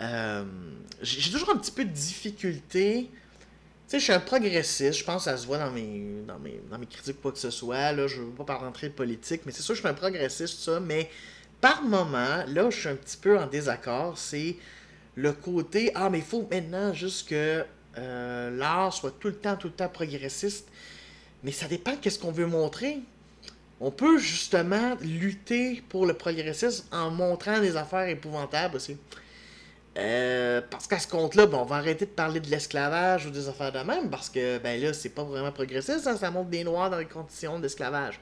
Euh, 0.00 0.44
j'ai 1.02 1.30
toujours 1.30 1.50
un 1.50 1.56
petit 1.56 1.72
peu 1.72 1.84
de 1.84 1.90
difficulté. 1.92 3.10
Tu 3.10 3.92
sais, 3.92 3.98
je 3.98 4.04
suis 4.04 4.12
un 4.12 4.20
progressiste, 4.20 4.98
je 4.98 5.04
pense 5.04 5.24
que 5.24 5.30
ça 5.30 5.36
se 5.36 5.46
voit 5.46 5.58
dans 5.58 5.70
mes, 5.70 6.22
dans 6.26 6.38
mes, 6.38 6.60
dans 6.70 6.78
mes 6.78 6.86
critiques, 6.86 7.20
quoi 7.20 7.32
que 7.32 7.38
ce 7.38 7.50
soit. 7.50 7.92
Là, 7.92 8.06
je 8.06 8.20
veux 8.20 8.30
pas 8.30 8.56
rentrer 8.56 8.88
de 8.88 8.94
politique, 8.94 9.42
mais 9.44 9.52
c'est 9.52 9.62
sûr 9.62 9.72
que 9.72 9.76
je 9.76 9.80
suis 9.80 9.88
un 9.88 9.94
progressiste, 9.94 10.60
ça. 10.60 10.78
Mais 10.78 11.10
par 11.60 11.82
moment, 11.82 12.44
là 12.46 12.66
où 12.66 12.70
je 12.70 12.78
suis 12.78 12.88
un 12.88 12.94
petit 12.94 13.16
peu 13.16 13.38
en 13.38 13.46
désaccord, 13.46 14.16
c'est 14.16 14.56
le 15.16 15.32
côté 15.32 15.90
Ah, 15.94 16.10
mais 16.10 16.18
il 16.18 16.24
faut 16.24 16.46
maintenant 16.50 16.92
juste 16.92 17.28
que 17.28 17.64
euh, 17.96 18.56
l'art 18.56 18.92
soit 18.92 19.12
tout 19.18 19.28
le 19.28 19.36
temps, 19.36 19.56
tout 19.56 19.68
le 19.68 19.72
temps 19.72 19.88
progressiste. 19.88 20.68
Mais 21.42 21.52
ça 21.52 21.68
dépend 21.68 21.96
qu'est-ce 21.96 22.18
qu'on 22.18 22.32
veut 22.32 22.46
montrer. 22.46 22.98
On 23.80 23.90
peut 23.90 24.18
justement 24.18 24.96
lutter 25.00 25.82
pour 25.88 26.04
le 26.04 26.14
progressisme 26.14 26.86
en 26.90 27.10
montrant 27.10 27.60
des 27.60 27.76
affaires 27.76 28.08
épouvantables 28.08 28.76
aussi. 28.76 28.96
Euh, 29.96 30.60
parce 30.70 30.86
qu'à 30.86 30.98
ce 30.98 31.08
compte-là, 31.08 31.46
on 31.52 31.64
va 31.64 31.76
arrêter 31.76 32.06
de 32.06 32.10
parler 32.10 32.38
de 32.38 32.48
l'esclavage 32.48 33.26
ou 33.26 33.30
des 33.30 33.48
affaires 33.48 33.72
de 33.72 33.80
même, 33.80 34.10
parce 34.10 34.30
que 34.30 34.58
ben 34.58 34.80
là, 34.80 34.92
c'est 34.92 35.08
pas 35.08 35.24
vraiment 35.24 35.50
progressiste, 35.50 36.00
ça, 36.00 36.16
ça 36.16 36.30
montre 36.30 36.50
des 36.50 36.62
noirs 36.62 36.90
dans 36.90 36.98
les 36.98 37.06
conditions 37.06 37.58
d'esclavage. 37.58 38.20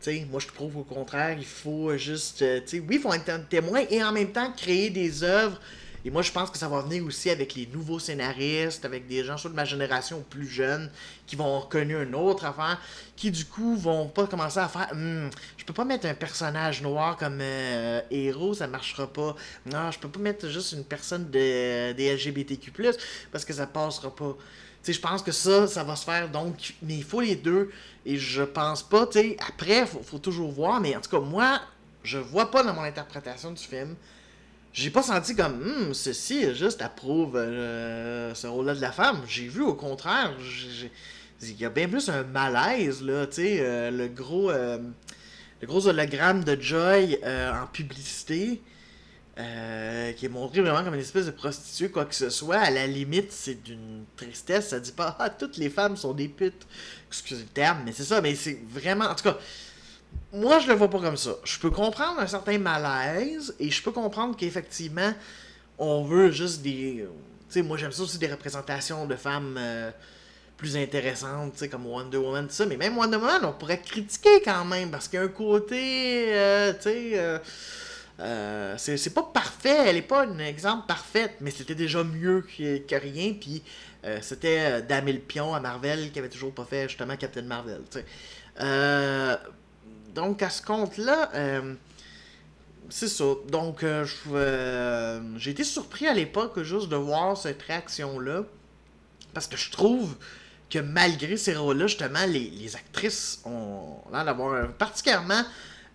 sais, 0.00 0.26
moi 0.30 0.40
je 0.40 0.48
trouve 0.48 0.78
au 0.78 0.82
contraire, 0.82 1.36
il 1.38 1.46
faut 1.46 1.96
juste. 1.96 2.42
Euh, 2.42 2.60
oui, 2.72 2.84
il 2.90 2.98
faut 2.98 3.14
être 3.14 3.48
témoin 3.48 3.82
et 3.88 4.02
en 4.04 4.12
même 4.12 4.30
temps 4.30 4.52
créer 4.52 4.90
des 4.90 5.22
œuvres 5.24 5.58
et 6.04 6.10
moi, 6.10 6.22
je 6.22 6.32
pense 6.32 6.50
que 6.50 6.58
ça 6.58 6.68
va 6.68 6.80
venir 6.80 7.04
aussi 7.04 7.30
avec 7.30 7.54
les 7.54 7.66
nouveaux 7.66 8.00
scénaristes, 8.00 8.84
avec 8.84 9.06
des 9.06 9.22
gens 9.22 9.36
soit 9.36 9.50
de 9.50 9.54
ma 9.54 9.64
génération 9.64 10.24
plus 10.28 10.48
jeunes 10.48 10.90
qui 11.26 11.36
vont 11.36 11.60
reconnaître 11.60 12.00
une 12.00 12.14
autre 12.16 12.44
affaire, 12.44 12.80
qui 13.14 13.30
du 13.30 13.44
coup 13.44 13.76
vont 13.76 14.08
pas 14.08 14.26
commencer 14.26 14.58
à 14.58 14.68
faire 14.68 14.88
hmm, 14.92 15.30
je 15.56 15.64
peux 15.64 15.72
pas 15.72 15.84
mettre 15.84 16.06
un 16.06 16.14
personnage 16.14 16.82
noir 16.82 17.16
comme 17.16 17.38
euh, 17.40 18.00
héros, 18.10 18.54
ça 18.54 18.66
marchera 18.66 19.06
pas. 19.06 19.36
Non, 19.66 19.92
je 19.92 19.98
peux 20.00 20.08
pas 20.08 20.18
mettre 20.18 20.48
juste 20.48 20.72
une 20.72 20.84
personne 20.84 21.30
de, 21.30 21.92
des 21.92 22.16
LGBTQ, 22.16 22.72
parce 23.30 23.44
que 23.44 23.52
ça 23.52 23.66
passera 23.68 24.14
pas. 24.14 24.36
Tu 24.82 24.86
sais, 24.86 24.92
je 24.94 25.00
pense 25.00 25.22
que 25.22 25.30
ça, 25.30 25.68
ça 25.68 25.84
va 25.84 25.94
se 25.94 26.04
faire 26.04 26.28
donc, 26.28 26.74
mais 26.82 26.96
il 26.96 27.04
faut 27.04 27.20
les 27.20 27.36
deux. 27.36 27.70
Et 28.04 28.18
je 28.18 28.42
pense 28.42 28.82
pas, 28.82 29.06
tu 29.06 29.20
sais, 29.20 29.36
après, 29.48 29.86
faut, 29.86 30.02
faut 30.02 30.18
toujours 30.18 30.50
voir, 30.50 30.80
mais 30.80 30.96
en 30.96 31.00
tout 31.00 31.10
cas, 31.10 31.20
moi, 31.20 31.60
je 32.02 32.18
vois 32.18 32.50
pas 32.50 32.64
dans 32.64 32.74
mon 32.74 32.82
interprétation 32.82 33.52
du 33.52 33.62
film 33.62 33.94
j'ai 34.72 34.90
pas 34.90 35.02
senti 35.02 35.36
comme 35.36 35.60
hum, 35.62 35.94
ceci 35.94 36.54
juste 36.54 36.80
approuve 36.80 37.36
euh, 37.36 38.34
ce 38.34 38.46
rôle-là 38.46 38.74
de 38.74 38.80
la 38.80 38.92
femme. 38.92 39.20
J'ai 39.28 39.48
vu 39.48 39.62
au 39.62 39.74
contraire, 39.74 40.32
il 41.42 41.60
y 41.60 41.64
a 41.64 41.70
bien 41.70 41.88
plus 41.88 42.08
un 42.08 42.22
malaise 42.24 43.02
là, 43.02 43.26
tu 43.26 43.34
sais, 43.34 43.58
euh, 43.60 43.90
le 43.90 44.08
gros 44.08 44.50
euh, 44.50 44.78
le 45.60 45.66
gros 45.66 45.86
hologramme 45.86 46.42
de 46.42 46.60
Joy 46.60 47.18
en 47.24 47.66
publicité. 47.66 48.62
qui 49.36 50.26
est 50.26 50.30
montrée 50.30 50.60
vraiment 50.62 50.82
comme 50.84 50.94
une 50.94 51.00
espèce 51.00 51.26
de 51.26 51.30
prostituée, 51.30 51.90
quoi 51.90 52.04
que 52.04 52.14
ce 52.14 52.30
soit. 52.30 52.58
À 52.58 52.70
la 52.70 52.86
limite, 52.86 53.30
c'est 53.30 53.62
d'une 53.62 54.04
tristesse. 54.16 54.70
Ça 54.70 54.80
dit 54.80 54.92
pas, 54.92 55.16
ah, 55.18 55.30
toutes 55.30 55.58
les 55.58 55.70
femmes 55.70 55.96
sont 55.96 56.14
des 56.14 56.28
putes. 56.28 56.66
Excusez 57.08 57.42
le 57.42 57.48
terme, 57.48 57.82
mais 57.84 57.92
c'est 57.92 58.04
ça. 58.04 58.20
Mais 58.20 58.34
c'est 58.34 58.60
vraiment. 58.68 59.04
En 59.04 59.14
tout 59.14 59.24
cas, 59.24 59.38
moi, 60.32 60.58
je 60.58 60.68
le 60.68 60.74
vois 60.74 60.88
pas 60.88 61.00
comme 61.00 61.16
ça. 61.16 61.36
Je 61.44 61.58
peux 61.58 61.70
comprendre 61.70 62.20
un 62.20 62.26
certain 62.26 62.58
malaise 62.58 63.54
et 63.58 63.70
je 63.70 63.82
peux 63.82 63.92
comprendre 63.92 64.36
qu'effectivement, 64.36 65.12
on 65.78 66.04
veut 66.04 66.30
juste 66.30 66.62
des. 66.62 67.06
Tu 67.48 67.60
sais, 67.60 67.62
moi, 67.62 67.76
j'aime 67.76 67.92
ça 67.92 68.02
aussi 68.02 68.18
des 68.18 68.30
représentations 68.30 69.06
de 69.06 69.16
femmes. 69.16 69.56
Euh, 69.58 69.90
plus 70.58 70.76
intéressantes, 70.76 71.54
tu 71.54 71.58
sais, 71.58 71.68
comme 71.68 71.84
Wonder 71.86 72.18
Woman, 72.18 72.46
tout 72.46 72.54
ça. 72.54 72.66
Mais 72.66 72.76
même 72.76 72.96
Wonder 72.96 73.16
Woman, 73.16 73.44
on 73.46 73.52
pourrait 73.52 73.80
critiquer 73.80 74.40
quand 74.44 74.64
même, 74.64 74.92
parce 74.92 75.08
qu'il 75.08 75.18
y 75.18 75.22
a 75.22 75.24
un 75.24 75.28
côté, 75.28 76.26
euh, 76.28 76.72
tu 76.74 76.82
sais, 76.82 77.40
euh, 78.22 78.74
c'est 78.76 79.14
pas 79.14 79.22
parfait, 79.22 79.88
elle 79.88 79.96
est 79.96 80.02
pas 80.02 80.24
un 80.24 80.38
exemple 80.38 80.86
parfaite, 80.86 81.32
mais 81.40 81.50
c'était 81.50 81.74
déjà 81.74 82.04
mieux 82.04 82.42
que, 82.42 82.78
que 82.78 82.94
rien. 82.94 83.34
Puis 83.38 83.62
euh, 84.04 84.18
c'était 84.20 84.58
euh, 84.60 84.80
Damien 84.80 85.16
Pion 85.26 85.54
à 85.54 85.60
Marvel 85.60 86.10
qui 86.12 86.18
avait 86.18 86.28
toujours 86.28 86.52
pas 86.52 86.64
fait 86.64 86.88
justement 86.88 87.16
Captain 87.16 87.42
Marvel. 87.42 87.80
Donc 90.14 90.42
à 90.42 90.50
ce 90.50 90.62
compte-là, 90.62 91.30
c'est 92.88 93.08
ça. 93.08 93.24
Donc 93.48 93.84
j'ai 95.36 95.50
été 95.50 95.64
surpris 95.64 96.06
à 96.06 96.14
l'époque 96.14 96.62
juste 96.62 96.88
de 96.88 96.96
voir 96.96 97.36
cette 97.36 97.62
réaction-là. 97.62 98.44
Parce 99.34 99.46
que 99.46 99.56
je 99.56 99.70
trouve 99.70 100.14
que 100.70 100.78
malgré 100.78 101.36
ces 101.36 101.54
rôles-là, 101.54 101.86
justement, 101.86 102.24
les, 102.26 102.74
actrices 102.76 103.40
ont 103.44 103.96
l'air 104.12 104.24
d'avoir 104.24 104.68
particulièrement 104.72 105.42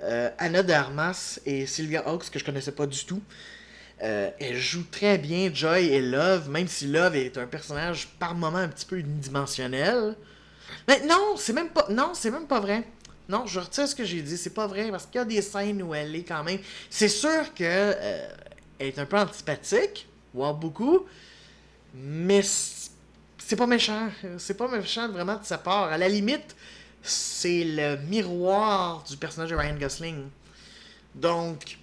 euh, 0.03 0.29
Anna 0.37 0.61
Darmas 0.61 1.39
et 1.45 1.65
Sylvia 1.65 2.07
Hawks, 2.07 2.29
que 2.29 2.37
je 2.37 2.45
connaissais 2.45 2.71
pas 2.71 2.85
du 2.85 3.03
tout. 3.05 3.21
Euh, 4.03 4.29
elles 4.39 4.57
jouent 4.57 4.85
très 4.91 5.17
bien 5.17 5.49
Joy 5.51 5.87
et 5.87 6.01
Love, 6.01 6.49
même 6.49 6.67
si 6.67 6.85
Love 6.85 7.15
est 7.15 7.37
un 7.39 7.47
personnage 7.47 8.07
par 8.19 8.35
moment 8.35 8.59
un 8.59 8.67
petit 8.67 8.85
peu 8.85 8.99
unidimensionnel. 8.99 10.15
Mais 10.87 11.03
non, 11.07 11.35
c'est 11.37 11.53
même 11.53 11.69
pas. 11.69 11.87
Non, 11.89 12.11
c'est 12.13 12.29
même 12.29 12.45
pas 12.45 12.59
vrai. 12.59 12.83
Non, 13.29 13.45
je 13.45 13.59
retire 13.59 13.87
ce 13.87 13.95
que 13.95 14.05
j'ai 14.05 14.21
dit, 14.21 14.37
c'est 14.37 14.53
pas 14.53 14.67
vrai, 14.67 14.89
parce 14.89 15.05
qu'il 15.05 15.15
y 15.15 15.19
a 15.19 15.25
des 15.25 15.41
scènes 15.41 15.81
où 15.83 15.93
elle 15.93 16.15
est 16.15 16.23
quand 16.23 16.43
même. 16.43 16.59
C'est 16.89 17.09
sûr 17.09 17.53
que 17.53 17.63
euh, 17.63 18.29
elle 18.79 18.87
est 18.87 18.99
un 18.99 19.05
peu 19.05 19.17
antipathique, 19.17 20.07
voire 20.33 20.53
beaucoup, 20.53 21.05
mais 21.93 22.41
c'est 22.41 23.55
pas 23.55 23.67
méchant. 23.67 24.09
C'est 24.37 24.55
pas 24.55 24.67
méchant 24.67 25.09
vraiment 25.09 25.35
de 25.35 25.45
sa 25.45 25.57
part. 25.57 25.91
À 25.91 25.97
la 25.97 26.07
limite, 26.07 26.55
c'est 27.01 27.63
le 27.63 27.97
miroir 27.97 29.03
du 29.03 29.17
personnage 29.17 29.49
de 29.49 29.55
Ryan 29.55 29.75
Gosling. 29.75 30.25
Donc, 31.15 31.77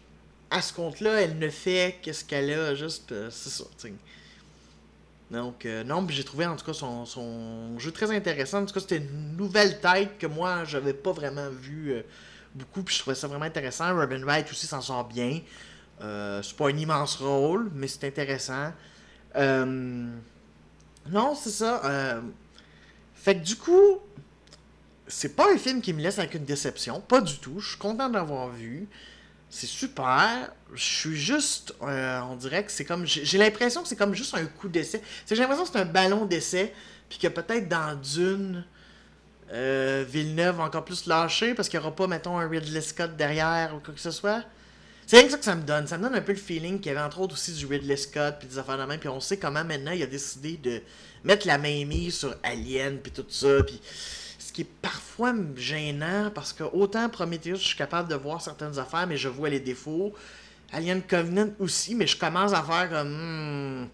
à 0.50 0.62
ce 0.62 0.72
compte-là, 0.72 1.22
elle 1.22 1.38
ne 1.38 1.48
fait 1.48 1.98
qu'est-ce 2.00 2.24
qu'elle 2.24 2.52
a, 2.52 2.74
juste, 2.74 3.12
euh, 3.12 3.28
c'est 3.30 3.50
ça, 3.50 3.64
Donc, 5.30 5.66
euh, 5.66 5.84
non, 5.84 6.06
j'ai 6.08 6.24
trouvé 6.24 6.46
en 6.46 6.56
tout 6.56 6.64
cas 6.64 6.74
son, 6.74 7.78
jeu 7.78 7.92
très 7.92 8.14
intéressant. 8.14 8.62
En 8.62 8.66
tout 8.66 8.74
cas, 8.74 8.80
c'était 8.80 8.98
une 8.98 9.36
nouvelle 9.36 9.80
tête 9.80 10.18
que 10.18 10.26
moi, 10.26 10.64
j'avais 10.64 10.94
pas 10.94 11.12
vraiment 11.12 11.48
vu 11.50 11.92
euh, 11.92 12.02
beaucoup, 12.54 12.82
puis 12.82 12.94
je 12.94 13.00
trouvais 13.00 13.16
ça 13.16 13.26
vraiment 13.26 13.46
intéressant. 13.46 13.94
Robin 13.96 14.22
Wright 14.24 14.50
aussi 14.50 14.66
s'en 14.66 14.80
sort 14.80 15.04
bien. 15.04 15.40
c'est 16.00 16.56
pas 16.56 16.68
un 16.68 16.76
immense 16.76 17.16
rôle, 17.16 17.70
mais 17.74 17.88
c'est 17.88 18.04
intéressant. 18.06 18.72
non, 19.36 21.34
c'est 21.34 21.50
ça. 21.50 22.22
fait 23.14 23.36
que 23.36 23.44
du 23.44 23.56
coup, 23.56 23.98
c'est 25.06 25.36
pas 25.36 25.52
un 25.52 25.58
film 25.58 25.80
qui 25.80 25.92
me 25.92 26.00
laisse 26.00 26.18
avec 26.18 26.34
une 26.34 26.44
déception, 26.44 27.00
pas 27.00 27.20
du 27.20 27.38
tout. 27.38 27.60
Je 27.60 27.70
suis 27.70 27.78
content 27.78 28.08
d'avoir 28.08 28.48
vu. 28.48 28.88
C'est 29.54 29.68
super. 29.68 30.50
Je 30.74 30.82
suis 30.82 31.16
juste. 31.16 31.74
Euh, 31.82 32.20
on 32.28 32.34
dirait 32.34 32.64
que 32.64 32.72
c'est 32.72 32.84
comme. 32.84 33.06
J'ai 33.06 33.38
l'impression 33.38 33.82
que 33.82 33.88
c'est 33.88 33.94
comme 33.94 34.12
juste 34.12 34.34
un 34.34 34.44
coup 34.46 34.68
d'essai. 34.68 35.00
J'ai 35.28 35.36
l'impression 35.36 35.62
que 35.62 35.70
c'est 35.72 35.78
un 35.78 35.84
ballon 35.84 36.24
d'essai. 36.24 36.74
Puis 37.08 37.20
que 37.20 37.28
peut-être 37.28 37.68
dans 37.68 37.94
Dune, 37.94 38.64
euh, 39.52 40.04
Villeneuve 40.08 40.56
va 40.56 40.64
encore 40.64 40.84
plus 40.84 41.06
lâcher 41.06 41.54
parce 41.54 41.68
qu'il 41.68 41.78
n'y 41.78 41.86
aura 41.86 41.94
pas, 41.94 42.08
mettons, 42.08 42.36
un 42.36 42.48
Ridley 42.48 42.80
Scott 42.80 43.16
derrière 43.16 43.76
ou 43.76 43.78
quoi 43.78 43.94
que 43.94 44.00
ce 44.00 44.10
soit. 44.10 44.42
C'est 45.06 45.18
rien 45.18 45.26
que 45.26 45.30
ça 45.30 45.38
que 45.38 45.44
ça 45.44 45.54
me 45.54 45.62
donne. 45.62 45.86
Ça 45.86 45.98
me 45.98 46.02
donne 46.02 46.16
un 46.16 46.20
peu 46.20 46.32
le 46.32 46.38
feeling 46.38 46.80
qu'il 46.80 46.90
y 46.90 46.96
avait 46.96 47.04
entre 47.04 47.20
autres 47.20 47.34
aussi 47.34 47.52
du 47.52 47.66
Ridley 47.66 47.96
Scott 47.96 48.34
puis 48.40 48.48
des 48.48 48.58
affaires 48.58 48.76
de 48.78 48.82
même. 48.82 48.98
Puis 48.98 49.08
on 49.08 49.20
sait 49.20 49.36
comment 49.36 49.62
maintenant 49.62 49.92
il 49.92 50.02
a 50.02 50.06
décidé 50.06 50.56
de 50.56 50.82
mettre 51.22 51.46
la 51.46 51.58
main 51.58 51.84
mise 51.84 52.18
sur 52.18 52.34
Alien 52.42 52.98
puis 52.98 53.12
tout 53.12 53.26
ça. 53.28 53.62
Puis 53.64 53.80
qui 54.54 54.62
est 54.62 54.70
parfois 54.80 55.34
gênant 55.56 56.30
parce 56.32 56.52
que 56.52 56.62
autant 56.62 57.08
Prometheus, 57.08 57.56
je 57.56 57.66
suis 57.66 57.76
capable 57.76 58.08
de 58.08 58.14
voir 58.14 58.40
certaines 58.40 58.78
affaires, 58.78 59.06
mais 59.06 59.16
je 59.16 59.28
vois 59.28 59.50
les 59.50 59.60
défauts. 59.60 60.14
Alien 60.72 61.02
Covenant 61.02 61.50
aussi, 61.58 61.94
mais 61.94 62.06
je 62.06 62.16
commence 62.16 62.52
à 62.52 62.62
faire 62.62 62.88
comme. 62.88 63.82
Hmm, 63.82 63.88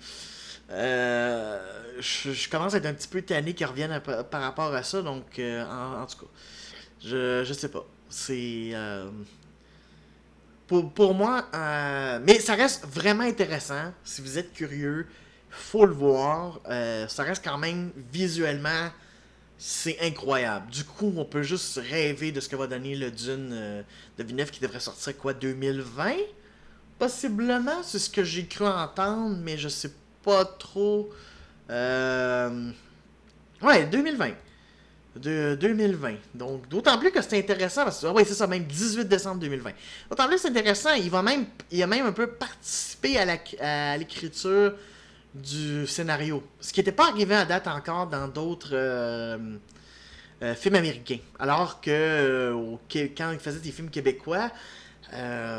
euh, 0.70 1.59
je, 1.99 2.49
commence 2.49 2.75
à 2.75 2.77
être 2.77 2.87
un 2.87 2.92
petit 2.92 3.09
peu 3.09 3.23
tanné 3.23 3.55
qui 3.55 3.64
reviennent 3.64 4.01
par 4.31 4.42
rapport 4.42 4.73
à 4.73 4.83
ça, 4.83 5.03
donc 5.03 5.38
euh, 5.38 5.64
en, 5.64 6.07
tout 6.07 6.18
cas, 6.18 6.31
je, 7.03 7.42
je 7.44 7.53
sais 7.53 7.70
pas. 7.70 7.85
C'est. 8.11 8.70
Euh, 8.75 9.11
pour, 10.66 10.92
pour, 10.92 11.14
moi, 11.14 11.46
mais 12.23 12.38
ça 12.38 12.55
reste 12.55 12.87
vraiment 12.87 13.25
intéressant. 13.25 13.92
Si 14.05 14.20
vous 14.20 14.38
êtes 14.38 14.53
curieux, 14.53 15.09
faut 15.49 15.87
le 15.87 15.94
voir. 15.94 16.61
ça 17.09 17.25
reste 17.25 17.42
quand 17.42 17.59
même 17.59 17.90
visuellement 18.12 18.90
c'est 19.62 19.99
incroyable. 20.01 20.70
Du 20.70 20.85
coup, 20.85 21.12
on 21.18 21.25
peut 21.27 21.42
juste 21.42 21.79
rêver 21.90 22.33
de 22.33 22.40
ce 22.40 22.49
que 22.49 22.57
va 22.57 22.66
donner 22.66 22.96
le 22.96 23.11
Dune 23.11 23.51
euh, 23.53 23.83
de 24.16 24.25
Villeneuve 24.25 24.51
qui 24.51 24.59
devrait 24.59 24.81
sortir 24.81 25.16
quoi 25.18 25.35
2020 25.35 26.14
Possiblement, 26.99 27.83
c'est 27.83 27.99
ce 27.99 28.09
que 28.09 28.25
j'ai 28.25 28.46
cru 28.46 28.66
entendre, 28.66 29.37
mais 29.42 29.59
je 29.59 29.68
sais 29.68 29.92
pas 30.23 30.46
trop. 30.46 31.11
Euh... 31.68 32.70
Ouais, 33.61 33.85
2020. 33.85 34.31
De 35.16 35.59
2020. 35.61 36.14
Donc, 36.35 36.66
d'autant 36.70 36.99
plus 36.99 37.11
que 37.11 37.20
c'est 37.20 37.38
intéressant, 37.38 37.85
parce 37.85 38.01
que, 38.01 38.07
ah 38.07 38.12
oui, 38.14 38.23
c'est 38.27 38.35
ça, 38.35 38.46
même 38.46 38.64
18 38.64 39.05
décembre 39.05 39.40
2020. 39.40 39.73
D'autant 40.09 40.27
plus 40.27 40.38
c'est 40.38 40.49
intéressant, 40.49 40.94
il 40.94 41.11
va 41.11 41.20
même, 41.20 41.44
il 41.70 41.83
a 41.83 41.87
même 41.87 42.07
un 42.07 42.12
peu 42.12 42.29
participé 42.29 43.18
à 43.18 43.99
l'écriture 43.99 44.73
du 45.35 45.87
scénario. 45.87 46.43
Ce 46.61 46.73
qui 46.73 46.81
n'était 46.81 46.93
pas 46.93 47.09
arrivé 47.09 47.35
à 47.35 47.45
date 47.45 47.66
encore 47.69 48.07
dans 48.07 48.29
d'autres 48.29 48.71
euh, 48.73 49.38
euh, 50.43 50.55
films 50.55 50.77
américains. 50.77 51.19
Alors 51.38 51.81
que 51.81 51.90
euh, 51.90 52.77
quand 53.16 53.31
il 53.33 53.38
faisait 53.38 53.61
des 53.61 53.73
films 53.73 53.90
québécois, 53.90 54.51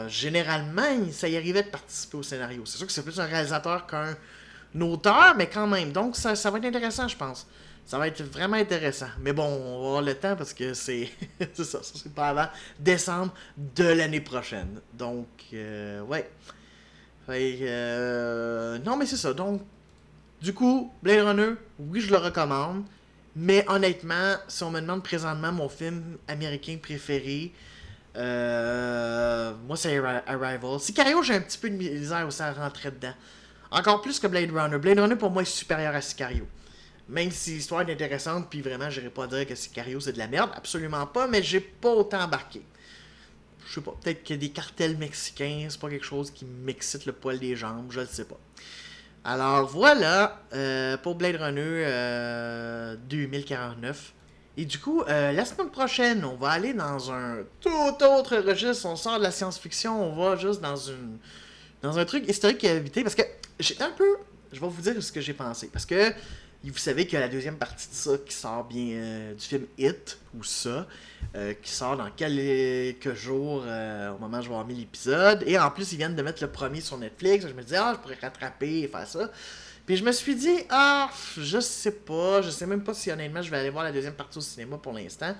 généralement, 0.08 1.12
ça 1.12 1.28
y 1.28 1.36
arrivait 1.36 1.64
de 1.64 1.70
participer 1.70 2.18
au 2.18 2.24
scénario. 2.24 2.64
C'est 2.66 2.78
sûr 2.78 2.88
que 2.88 2.94
c'est 2.94 3.04
plus 3.04 3.20
un 3.20 3.26
réalisateur 3.26 3.86
qu'un 3.86 4.16
auteur, 4.80 5.36
mais 5.36 5.48
quand 5.48 5.68
même. 5.68 5.92
Donc, 5.92 6.16
ça, 6.16 6.36
ça 6.36 6.50
va 6.50 6.58
être 6.58 6.66
intéressant, 6.66 7.08
je 7.08 7.18
pense. 7.18 7.46
Ça 7.86 7.98
va 7.98 8.08
être 8.08 8.22
vraiment 8.24 8.56
intéressant. 8.56 9.10
Mais 9.20 9.34
bon, 9.34 9.44
on 9.44 9.82
va 9.82 9.88
avoir 9.88 10.02
le 10.04 10.16
temps 10.16 10.38
parce 10.38 10.54
que 10.54 10.74
c'est 10.74 11.10
ça, 11.54 11.66
ça 11.66 11.80
c'est 11.84 12.14
pas 12.14 12.30
avant 12.30 12.48
décembre 12.80 13.34
de 13.58 13.84
l'année 13.84 14.22
prochaine. 14.22 14.80
Donc, 14.94 15.28
ouais. 15.52 16.30
Euh, 17.30 18.78
non, 18.80 18.98
mais 18.98 19.06
c'est 19.06 19.18
ça. 19.18 19.34
Donc, 19.34 19.62
du 20.42 20.54
coup, 20.54 20.92
Blade 21.04 21.26
Runner, 21.26 21.54
oui, 21.80 22.02
je 22.02 22.10
le 22.10 22.18
recommande. 22.18 22.84
Mais 23.36 23.64
honnêtement, 23.70 24.36
si 24.48 24.64
on 24.64 24.72
me 24.72 24.82
demande 24.82 25.04
présentement 25.04 25.54
mon 25.54 25.70
film 25.70 26.18
américain 26.28 26.78
préféré, 26.82 27.54
euh, 28.18 29.54
moi 29.66 29.78
c'est 29.78 29.98
Arrival. 30.28 30.80
Sicario, 30.82 31.24
j'ai 31.24 31.36
un 31.36 31.40
petit 31.40 31.58
peu 31.58 31.70
de 31.70 31.76
misère 31.76 32.28
aussi 32.28 32.42
à 32.42 32.52
rentrer 32.52 32.92
dedans. 32.92 33.14
Encore 33.72 34.02
plus 34.02 34.20
que 34.20 34.28
Blade 34.28 34.52
Runner. 34.52 34.78
Blade 34.78 35.00
Runner 35.00 35.16
pour 35.16 35.32
moi 35.32 35.44
est 35.44 35.46
supérieur 35.46 35.96
à 35.96 36.02
Sicario. 36.02 36.46
Même 37.08 37.32
si 37.32 37.52
l'histoire 37.52 37.88
est 37.88 37.94
intéressante, 37.94 38.50
puis 38.50 38.62
vraiment, 38.62 38.90
je 38.90 39.00
pas 39.08 39.28
dire 39.28 39.48
que 39.48 39.56
Sicario 39.56 40.02
c'est 40.02 40.12
de 40.12 40.18
la 40.18 40.28
merde, 40.28 40.52
absolument 40.54 41.08
pas, 41.08 41.28
mais 41.28 41.42
j'ai 41.42 41.62
pas 41.62 41.92
autant 41.92 42.20
embarqué 42.20 42.62
je 43.68 43.76
sais 43.76 43.82
pas, 43.82 43.96
peut-être 44.02 44.32
a 44.32 44.38
des 44.38 44.50
cartels 44.50 44.98
mexicains, 44.98 45.68
c'est 45.70 45.80
pas 45.80 45.90
quelque 45.90 46.06
chose 46.06 46.32
qui 46.32 46.46
m'excite 46.46 47.06
le 47.06 47.14
poil 47.14 47.40
des 47.40 47.56
jambes, 47.56 47.88
je 47.92 48.02
ne 48.02 48.06
sais 48.06 48.26
pas. 48.26 48.40
Alors 49.24 49.68
voilà 49.68 50.42
euh, 50.54 50.98
pour 50.98 51.16
Blade 51.16 51.36
Runner 51.36 52.98
2049. 53.08 54.14
Euh, 54.14 54.62
Et 54.62 54.66
du 54.66 54.80
coup, 54.80 55.04
euh, 55.04 55.32
la 55.32 55.46
semaine 55.46 55.70
prochaine, 55.70 56.26
on 56.26 56.36
va 56.36 56.50
aller 56.50 56.74
dans 56.74 57.12
un 57.12 57.44
tout 57.60 57.70
autre 58.04 58.38
registre. 58.38 58.88
On 58.88 58.96
sort 58.96 59.20
de 59.20 59.24
la 59.24 59.32
science-fiction, 59.32 60.12
on 60.12 60.16
va 60.16 60.36
juste 60.38 60.62
dans 60.62 60.76
une 60.76 61.18
dans 61.84 61.98
un 61.98 62.06
truc 62.06 62.28
historique 62.28 62.64
à 62.64 62.74
éviter. 62.74 63.04
Parce 63.04 63.16
que 63.16 63.24
j'étais 63.60 63.84
un 63.84 63.92
peu. 63.92 64.18
Je 64.52 64.60
vais 64.60 64.68
vous 64.68 64.82
dire 64.82 65.02
ce 65.02 65.12
que 65.12 65.22
j'ai 65.22 65.34
pensé. 65.34 65.70
Parce 65.72 65.86
que 65.86 66.12
vous 66.70 66.78
savez 66.78 67.06
qu'il 67.06 67.14
y 67.14 67.18
a 67.18 67.22
la 67.22 67.30
deuxième 67.30 67.58
partie 67.58 67.90
de 67.90 67.94
ça 67.94 68.12
qui 68.26 68.34
sort 68.34 68.66
bien 68.66 69.34
du 69.34 69.44
film 69.44 69.66
Hit, 69.78 70.20
ou 70.38 70.44
ça. 70.44 70.88
Euh, 71.34 71.54
qui 71.54 71.72
sort 71.72 71.96
dans 71.96 72.10
quelques 72.12 73.14
jours 73.14 73.64
euh, 73.66 74.12
au 74.12 74.18
moment 74.18 74.40
où 74.40 74.42
je 74.42 74.50
vais 74.50 74.54
avoir 74.54 74.68
mis 74.68 74.76
l'épisode. 74.76 75.42
Et 75.48 75.58
en 75.58 75.72
plus, 75.72 75.94
ils 75.94 75.98
viennent 75.98 76.16
de 76.16 76.22
mettre 76.22 76.44
le 76.44 76.52
premier 76.52 76.82
sur 76.82 76.98
Netflix. 76.98 77.48
Je 77.48 77.54
me 77.54 77.62
disais, 77.62 77.78
ah, 77.78 77.94
je 77.96 78.00
pourrais 78.02 78.18
rattraper 78.22 78.82
et 78.82 78.88
faire 78.90 79.08
ça. 79.08 79.32
Puis 79.86 79.96
je 79.96 80.04
me 80.04 80.12
suis 80.12 80.36
dit, 80.36 80.58
ah, 80.70 81.10
je 81.38 81.62
sais 81.62 81.94
pas, 81.94 82.42
je 82.42 82.50
sais 82.50 82.66
même 82.66 82.84
pas 82.84 82.94
si 82.94 83.12
honnêtement 83.12 83.42
je 83.42 83.50
vais 83.50 83.58
aller 83.58 83.70
voir 83.70 83.86
la 83.86 83.94
deuxième 83.94 84.14
partie 84.14 84.40
au 84.40 84.42
cinéma 84.42 84.78
pour 84.78 84.92
l'instant. 84.92 85.34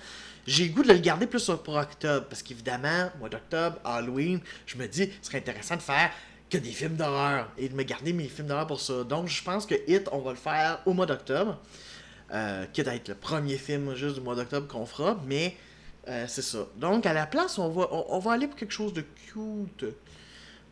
J'ai 0.48 0.66
le 0.70 0.74
goût 0.74 0.84
de 0.84 0.94
le 0.94 1.00
garder 1.00 1.28
plus 1.28 1.52
pour 1.62 1.76
octobre, 1.76 2.26
parce 2.30 2.42
qu'évidemment, 2.42 3.12
mois 3.20 3.30
d'octobre, 3.30 3.78
Halloween, 3.84 4.40
je 4.66 4.78
me 4.78 4.88
dis, 4.88 5.12
ce 5.22 5.28
serait 5.28 5.40
intéressant 5.40 5.76
de 5.76 5.82
faire 5.82 6.12
que 6.52 6.58
des 6.58 6.72
films 6.72 6.96
d'horreur 6.96 7.50
et 7.58 7.70
de 7.70 7.76
me 7.76 7.84
garder 7.84 8.14
mes 8.14 8.28
films 8.28 8.48
d'horreur 8.48 8.68
pour 8.68 8.82
ça. 8.82 9.04
Donc, 9.04 9.28
je 9.28 9.42
pense 9.44 9.66
que 9.66 9.76
Hit, 9.88 10.10
on 10.12 10.20
va 10.20 10.32
le 10.32 10.38
faire 10.38 10.80
au 10.86 10.94
mois 10.94 11.06
d'octobre. 11.06 11.58
Euh, 12.34 12.66
qui 12.72 12.82
va 12.82 12.96
être 12.96 13.10
le 13.10 13.16
premier 13.16 13.58
film 13.58 13.94
juste 13.94 14.16
du 14.16 14.22
mois 14.22 14.36
d'octobre 14.36 14.66
qu'on 14.66 14.86
fera, 14.86 15.20
mais 15.28 15.58
euh, 16.08 16.24
c'est 16.30 16.42
ça. 16.42 16.60
Donc, 16.78 17.06
à 17.06 17.12
la 17.12 17.26
place, 17.26 17.60
on 17.60 17.68
va, 17.68 17.90
on, 17.92 18.20
va 18.20 18.32
aller 18.32 18.48
pour 18.48 18.56
quelque 18.56 18.72
chose 18.72 18.94
de 18.94 19.02
cute. 19.02 19.84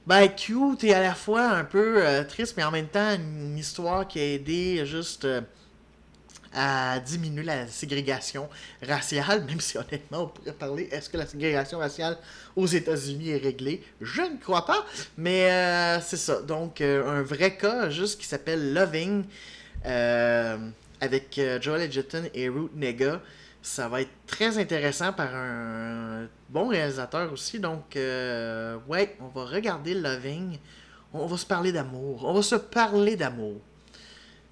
Ben, 0.08 0.30
cute 0.30 0.86
et 0.86 0.94
à 0.94 1.02
la 1.02 1.14
fois 1.14 1.50
un 1.50 1.66
peu 1.66 1.98
euh, 1.98 2.24
triste, 2.24 2.54
mais 2.56 2.64
en 2.64 2.72
même 2.72 2.88
temps, 2.88 3.14
une 3.14 3.58
histoire 3.58 4.08
qui 4.08 4.20
a 4.20 4.24
aidé 4.24 4.86
juste 4.86 5.28
à 6.54 7.00
diminuer 7.00 7.44
la 7.44 7.68
ségrégation 7.68 8.50
raciale, 8.82 9.44
même 9.46 9.60
si 9.60 9.78
honnêtement, 9.78 10.24
on 10.24 10.28
pourrait 10.28 10.54
parler, 10.54 10.90
est-ce 10.92 11.10
que 11.10 11.18
la 11.18 11.26
ségrégation 11.26 11.80
raciale 11.80 12.18
aux 12.56 12.68
États-Unis 12.68 13.30
est 13.30 13.38
réglée? 13.38 13.84
Je 14.02 14.22
ne 14.22 14.38
crois 14.38 14.66
pas, 14.66 14.86
mais 15.18 16.00
c'est 16.02 16.18
ça. 16.18 16.42
Donc, 16.42 16.82
un 16.82 17.22
vrai 17.22 17.56
cas 17.56 17.90
juste 17.90 18.20
qui 18.20 18.26
s'appelle 18.26 18.74
Loving, 18.74 19.26
avec 21.02 21.40
Joel 21.62 21.84
Edgerton 21.84 22.24
et 22.34 22.50
Ruth 22.50 22.76
Nega. 22.76 23.22
Ça 23.62 23.90
va 23.90 24.02
être 24.02 24.12
très 24.26 24.58
intéressant 24.58 25.12
par 25.12 25.36
un 25.36 26.28
bon 26.50 26.70
réalisateur 26.70 27.32
aussi. 27.34 27.60
Donc, 27.60 27.98
euh, 27.98 28.78
ouais, 28.88 29.18
on 29.20 29.28
va 29.28 29.46
regarder 29.46 29.94
Loving. 29.94 30.58
On 31.12 31.26
va 31.26 31.36
se 31.36 31.46
parler 31.46 31.74
d'amour. 31.74 32.24
On 32.26 32.34
va 32.34 32.42
se 32.42 32.56
parler 32.56 33.18
d'amour. 33.18 33.60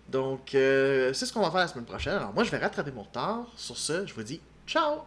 Donc, 0.09 0.55
euh, 0.55 1.11
c'est 1.13 1.25
ce 1.25 1.33
qu'on 1.33 1.41
va 1.41 1.51
faire 1.51 1.59
la 1.59 1.67
semaine 1.67 1.85
prochaine. 1.85 2.15
Alors, 2.15 2.33
moi, 2.33 2.43
je 2.43 2.51
vais 2.51 2.57
rattraper 2.57 2.91
mon 2.91 3.03
retard. 3.03 3.45
Sur 3.55 3.77
ce, 3.77 4.05
je 4.05 4.13
vous 4.13 4.23
dis 4.23 4.41
ciao! 4.65 5.01